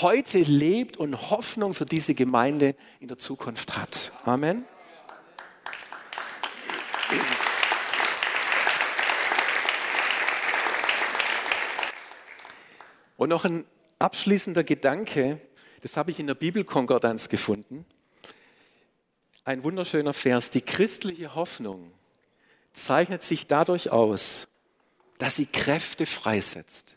heute 0.03 0.38
lebt 0.38 0.97
und 0.97 1.31
Hoffnung 1.31 1.75
für 1.75 1.87
diese 1.87 2.14
Gemeinde 2.14 2.75
in 3.00 3.09
der 3.09 3.19
Zukunft 3.19 3.76
hat. 3.76 4.12
Amen. 4.25 4.64
Und 13.25 13.31
noch 13.31 13.47
ein 13.47 13.65
abschließender 14.01 14.65
Gedanke, 14.65 15.41
das 15.81 15.97
habe 15.97 16.11
ich 16.11 16.21
in 16.21 16.27
der 16.27 16.35
Bibelkonkordanz 16.35 17.31
gefunden. 17.31 17.87
Ein 19.45 19.65
wunderschöner 19.65 20.13
Vers. 20.13 20.51
Die 20.51 20.61
christliche 20.61 21.35
Hoffnung 21.35 21.91
zeichnet 22.75 23.23
sich 23.23 23.47
dadurch 23.47 23.91
aus, 23.91 24.47
dass 25.17 25.37
sie 25.37 25.47
Kräfte 25.47 26.05
freisetzt 26.05 26.97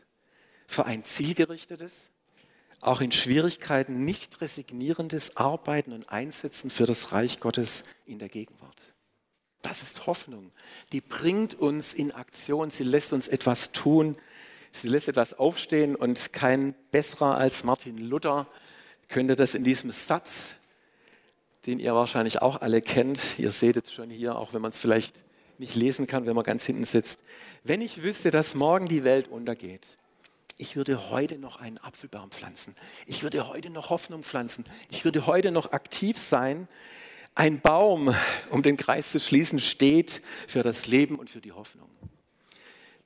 für 0.67 0.85
ein 0.85 1.05
zielgerichtetes, 1.05 2.09
auch 2.81 2.99
in 2.99 3.13
Schwierigkeiten 3.13 4.01
nicht 4.01 4.41
resignierendes 4.41 5.37
Arbeiten 5.37 5.93
und 5.93 6.09
Einsetzen 6.09 6.69
für 6.69 6.85
das 6.85 7.13
Reich 7.13 7.39
Gottes 7.39 7.85
in 8.05 8.19
der 8.19 8.27
Gegenwart. 8.27 8.93
Das 9.61 9.81
ist 9.81 10.07
Hoffnung. 10.07 10.51
Die 10.91 10.99
bringt 10.99 11.55
uns 11.55 11.93
in 11.93 12.11
Aktion. 12.11 12.69
Sie 12.69 12.83
lässt 12.83 13.13
uns 13.13 13.29
etwas 13.29 13.71
tun. 13.71 14.11
Sie 14.71 14.87
lässt 14.87 15.07
etwas 15.07 15.33
aufstehen 15.33 15.95
und 15.95 16.33
kein 16.33 16.75
besserer 16.91 17.37
als 17.37 17.63
Martin 17.63 17.97
Luther 17.97 18.47
könnte 19.07 19.35
das 19.35 19.55
in 19.55 19.63
diesem 19.63 19.91
Satz, 19.91 20.55
den 21.65 21.79
ihr 21.79 21.93
wahrscheinlich 21.93 22.41
auch 22.41 22.61
alle 22.61 22.81
kennt, 22.81 23.39
ihr 23.39 23.51
seht 23.51 23.77
es 23.77 23.91
schon 23.91 24.09
hier, 24.09 24.37
auch 24.37 24.53
wenn 24.53 24.61
man 24.61 24.71
es 24.71 24.77
vielleicht 24.77 25.23
nicht 25.57 25.75
lesen 25.75 26.07
kann, 26.07 26.25
wenn 26.25 26.35
man 26.35 26.43
ganz 26.43 26.65
hinten 26.65 26.85
sitzt. 26.85 27.23
Wenn 27.63 27.81
ich 27.81 28.03
wüsste, 28.03 28.31
dass 28.31 28.55
morgen 28.55 28.87
die 28.87 29.03
Welt 29.03 29.27
untergeht, 29.27 29.97
ich 30.57 30.75
würde 30.75 31.11
heute 31.11 31.37
noch 31.37 31.59
einen 31.61 31.77
Apfelbaum 31.77 32.31
pflanzen. 32.31 32.75
Ich 33.05 33.21
würde 33.21 33.47
heute 33.47 33.69
noch 33.69 33.91
Hoffnung 33.91 34.23
pflanzen. 34.23 34.65
Ich 34.89 35.05
würde 35.05 35.27
heute 35.27 35.51
noch 35.51 35.71
aktiv 35.71 36.17
sein. 36.17 36.67
Ein 37.35 37.61
Baum, 37.61 38.13
um 38.49 38.63
den 38.63 38.75
Kreis 38.75 39.11
zu 39.11 39.19
schließen, 39.19 39.59
steht 39.59 40.23
für 40.47 40.63
das 40.63 40.87
Leben 40.87 41.19
und 41.19 41.29
für 41.29 41.41
die 41.41 41.51
Hoffnung. 41.51 41.89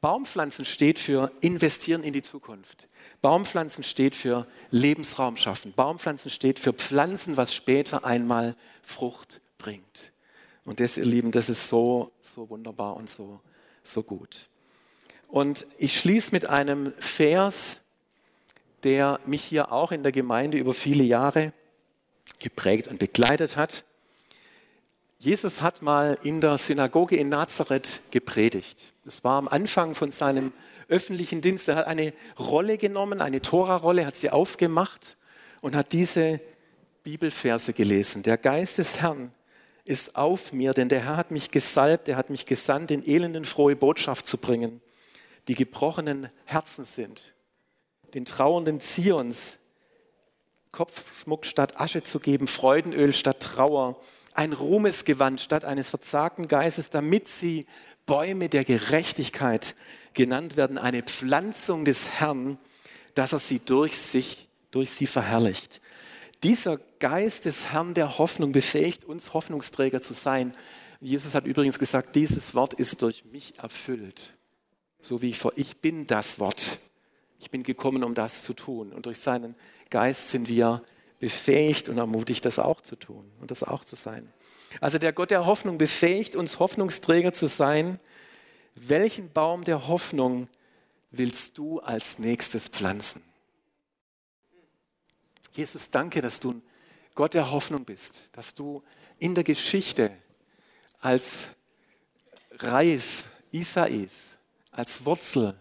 Baumpflanzen 0.02 0.66
steht 0.66 0.98
für 0.98 1.32
investieren 1.42 2.04
in 2.04 2.12
die 2.12 2.24
Zukunft. 2.24 2.88
Baumpflanzen 3.22 3.84
steht 3.84 4.16
für 4.16 4.48
Lebensraum 4.72 5.38
schaffen. 5.38 5.74
Baumpflanzen 5.74 6.32
steht 6.32 6.60
für 6.60 6.74
Pflanzen, 6.74 7.38
was 7.38 7.54
später 7.54 8.04
einmal 8.04 8.56
Frucht 8.82 9.42
bringt. 9.60 10.12
Und 10.66 10.80
das, 10.80 10.98
ihr 10.98 11.06
Lieben, 11.06 11.32
das 11.32 11.50
ist 11.50 11.70
so, 11.70 12.12
so 12.20 12.50
wunderbar 12.50 12.96
und 12.96 13.10
so, 13.10 13.40
so 13.84 14.02
gut. 14.02 14.48
Und 15.28 15.68
ich 15.78 15.98
schließe 15.98 16.32
mit 16.32 16.48
einem 16.48 16.94
Vers, 16.98 17.82
der 18.84 19.20
mich 19.26 19.44
hier 19.44 19.72
auch 19.72 19.92
in 19.92 20.02
der 20.02 20.12
Gemeinde 20.12 20.58
über 20.58 20.74
viele 20.74 21.04
Jahre 21.04 21.54
geprägt 22.40 22.88
und 22.88 22.98
begleitet 22.98 23.56
hat. 23.56 23.84
Jesus 25.24 25.62
hat 25.62 25.84
mal 25.84 26.18
in 26.24 26.42
der 26.42 26.58
Synagoge 26.58 27.16
in 27.16 27.30
Nazareth 27.30 28.02
gepredigt. 28.10 28.92
Das 29.06 29.24
war 29.24 29.38
am 29.38 29.48
Anfang 29.48 29.94
von 29.94 30.12
seinem 30.12 30.52
öffentlichen 30.88 31.42
Dienst. 31.42 31.68
Er 31.68 31.76
hat 31.76 31.86
eine 31.86 32.14
Rolle 32.40 32.80
genommen, 32.80 33.22
eine 33.22 33.40
Tora-Rolle, 33.40 34.08
hat 34.08 34.16
sie 34.18 34.32
aufgemacht 34.32 35.18
und 35.62 35.76
hat 35.76 35.94
diese 35.94 36.42
Bibelverse 37.04 37.74
gelesen. 37.74 38.24
Der 38.24 38.40
Geist 38.40 38.80
des 38.80 39.00
Herrn 39.00 39.32
ist 39.86 40.16
auf 40.16 40.54
mir, 40.54 40.74
denn 40.74 40.90
der 40.90 41.06
Herr 41.06 41.18
hat 41.18 41.30
mich 41.30 41.52
gesalbt, 41.52 42.08
er 42.08 42.18
hat 42.18 42.32
mich 42.32 42.48
gesandt, 42.48 42.90
den 42.90 43.08
Elenden 43.08 43.46
frohe 43.46 43.76
Botschaft 43.76 44.26
zu 44.26 44.40
bringen, 44.40 44.82
die 45.48 45.54
gebrochenen 45.54 46.32
Herzen 46.46 46.84
sind, 46.84 47.36
den 48.16 48.26
trauernden 48.26 48.80
Zions 48.80 49.60
Kopfschmuck 50.72 51.46
statt 51.46 51.80
Asche 51.80 52.02
zu 52.02 52.20
geben, 52.20 52.48
Freudenöl 52.48 53.14
statt 53.14 53.42
Trauer, 53.42 54.02
ein 54.34 54.54
Ruhmesgewand 54.54 55.42
statt 55.42 55.66
eines 55.66 55.90
verzagten 55.90 56.48
Geistes, 56.48 56.90
damit 56.90 57.28
sie 57.28 57.66
Bäume 58.06 58.50
der 58.50 58.64
Gerechtigkeit 58.64 59.76
genannt 60.14 60.58
werden, 60.58 60.78
eine 60.78 61.04
Pflanzung 61.04 61.86
des 61.86 62.10
Herrn, 62.20 62.58
dass 63.14 63.34
er 63.34 63.40
sie 63.40 63.60
durch 63.60 63.98
sich, 63.98 64.48
durch 64.72 64.92
sie 64.92 65.08
verherrlicht. 65.08 65.82
Dieser 66.44 66.80
Geist 67.00 67.46
des 67.46 67.72
Herrn 67.72 67.94
der 67.94 68.18
Hoffnung 68.18 68.52
befähigt 68.52 69.06
uns, 69.06 69.34
Hoffnungsträger 69.34 70.02
zu 70.02 70.14
sein. 70.14 70.54
Jesus 71.00 71.36
hat 71.36 71.46
übrigens 71.46 71.78
gesagt, 71.78 72.16
dieses 72.16 72.56
Wort 72.56 72.74
ist 72.74 73.02
durch 73.02 73.26
mich 73.26 73.60
erfüllt. 73.60 74.34
So 75.02 75.22
wie 75.22 75.30
ich 75.30 75.38
vor, 75.38 75.54
ich 75.56 75.78
bin 75.78 76.08
das 76.08 76.40
Wort. 76.40 76.80
Ich 77.40 77.50
bin 77.50 77.64
gekommen, 77.64 78.04
um 78.04 78.14
das 78.14 78.44
zu 78.44 78.54
tun. 78.54 78.94
Und 78.94 79.06
durch 79.08 79.18
seinen 79.20 79.56
Geist 79.90 80.30
sind 80.30 80.48
wir 80.48 80.84
befähigt 81.22 81.88
und 81.88 82.00
ermutigt, 82.00 82.44
das 82.46 82.58
auch 82.58 82.82
zu 82.82 82.96
tun 82.98 83.32
und 83.40 83.52
das 83.52 83.64
auch 83.64 83.86
zu 83.86 83.96
sein. 83.96 84.34
Also 84.82 84.98
der 84.98 85.14
Gott 85.14 85.30
der 85.30 85.46
Hoffnung 85.46 85.78
befähigt 85.78 86.36
uns, 86.36 86.58
Hoffnungsträger 86.58 87.32
zu 87.32 87.48
sein. 87.48 88.00
Welchen 88.74 89.32
Baum 89.32 89.64
der 89.64 89.88
Hoffnung 89.88 90.48
willst 91.12 91.60
du 91.60 91.80
als 91.80 92.18
nächstes 92.18 92.70
pflanzen? 92.70 93.22
Jesus, 95.54 95.92
danke, 95.92 96.22
dass 96.22 96.40
du 96.40 96.54
ein 96.54 96.64
Gott 97.14 97.36
der 97.36 97.52
Hoffnung 97.52 97.86
bist, 97.86 98.30
dass 98.32 98.56
du 98.56 98.82
in 99.20 99.36
der 99.36 99.44
Geschichte 99.44 100.12
als 101.02 101.50
Reis 102.58 103.26
Isais, 103.52 104.38
als 104.72 105.06
Wurzel 105.06 105.56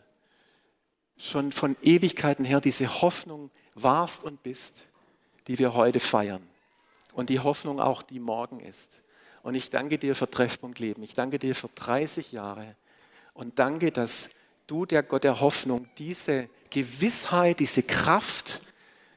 schon 1.19 1.53
von 1.53 1.77
Ewigkeiten 1.83 2.47
her 2.47 2.63
diese 2.63 3.03
Hoffnung 3.03 3.51
warst 3.75 4.25
und 4.25 4.43
bist, 4.43 4.87
die 5.51 5.59
wir 5.59 5.75
heute 5.75 5.99
feiern. 5.99 6.49
Und 7.13 7.29
die 7.29 7.41
Hoffnung 7.41 7.81
auch, 7.81 8.05
die 8.05 8.21
morgen 8.21 8.61
ist. 8.61 9.03
Und 9.43 9.57
ich 9.57 9.69
danke 9.69 9.99
dir 9.99 10.15
für 10.15 10.31
Treffpunkt 10.31 10.79
Leben. 10.79 11.03
Ich 11.03 11.15
danke 11.15 11.41
dir 11.41 11.57
für 11.57 11.69
30 11.75 12.31
Jahre. 12.31 12.77
Und 13.35 13.59
danke, 13.59 13.91
dass 13.91 14.31
du, 14.69 14.87
der 14.87 15.03
Gott 15.03 15.25
der 15.25 15.41
Hoffnung, 15.41 15.89
diese 15.99 16.49
Gewissheit, 16.71 17.59
diese 17.59 17.83
Kraft, 17.83 18.61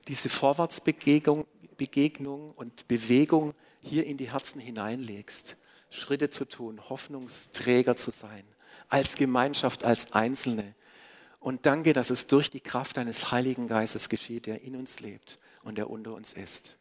diese 0.07 0.27
Vorwärtsbegegnung 0.27 1.45
Begegnung 1.77 2.51
und 2.55 2.87
Bewegung 2.87 3.53
hier 3.81 4.07
in 4.07 4.17
die 4.17 4.31
Herzen 4.31 4.59
hineinlegst. 4.59 5.55
Schritte 5.91 6.31
zu 6.31 6.45
tun, 6.45 6.81
Hoffnungsträger 6.89 7.95
zu 7.95 8.09
sein, 8.09 8.43
als 8.89 9.17
Gemeinschaft, 9.17 9.83
als 9.83 10.13
Einzelne. 10.13 10.73
Und 11.39 11.67
danke, 11.67 11.93
dass 11.93 12.09
es 12.09 12.25
durch 12.25 12.49
die 12.49 12.59
Kraft 12.59 12.97
deines 12.97 13.31
Heiligen 13.31 13.67
Geistes 13.67 14.09
geschieht, 14.09 14.47
der 14.47 14.63
in 14.63 14.75
uns 14.75 14.99
lebt 14.99 15.37
und 15.63 15.77
der 15.77 15.89
unter 15.89 16.13
uns 16.13 16.33
ist. 16.33 16.77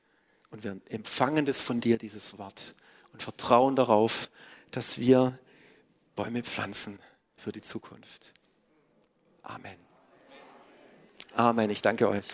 Und 0.51 0.65
wir 0.65 0.79
empfangen 0.89 1.47
das 1.47 1.61
von 1.61 1.81
dir, 1.81 1.99
dieses 1.99 2.39
Wort, 2.39 2.75
und 3.13 3.23
vertrauen 3.23 3.77
darauf, 3.77 4.31
dass 4.71 4.99
wir 4.99 5.39
Bäume 6.17 6.43
pflanzen 6.43 6.99
für 7.37 7.53
die 7.53 7.63
Zukunft. 7.63 8.33
Amen. 9.43 9.77
Amen. 11.35 11.71
Ich 11.71 11.83
danke 11.83 12.09
euch. 12.09 12.27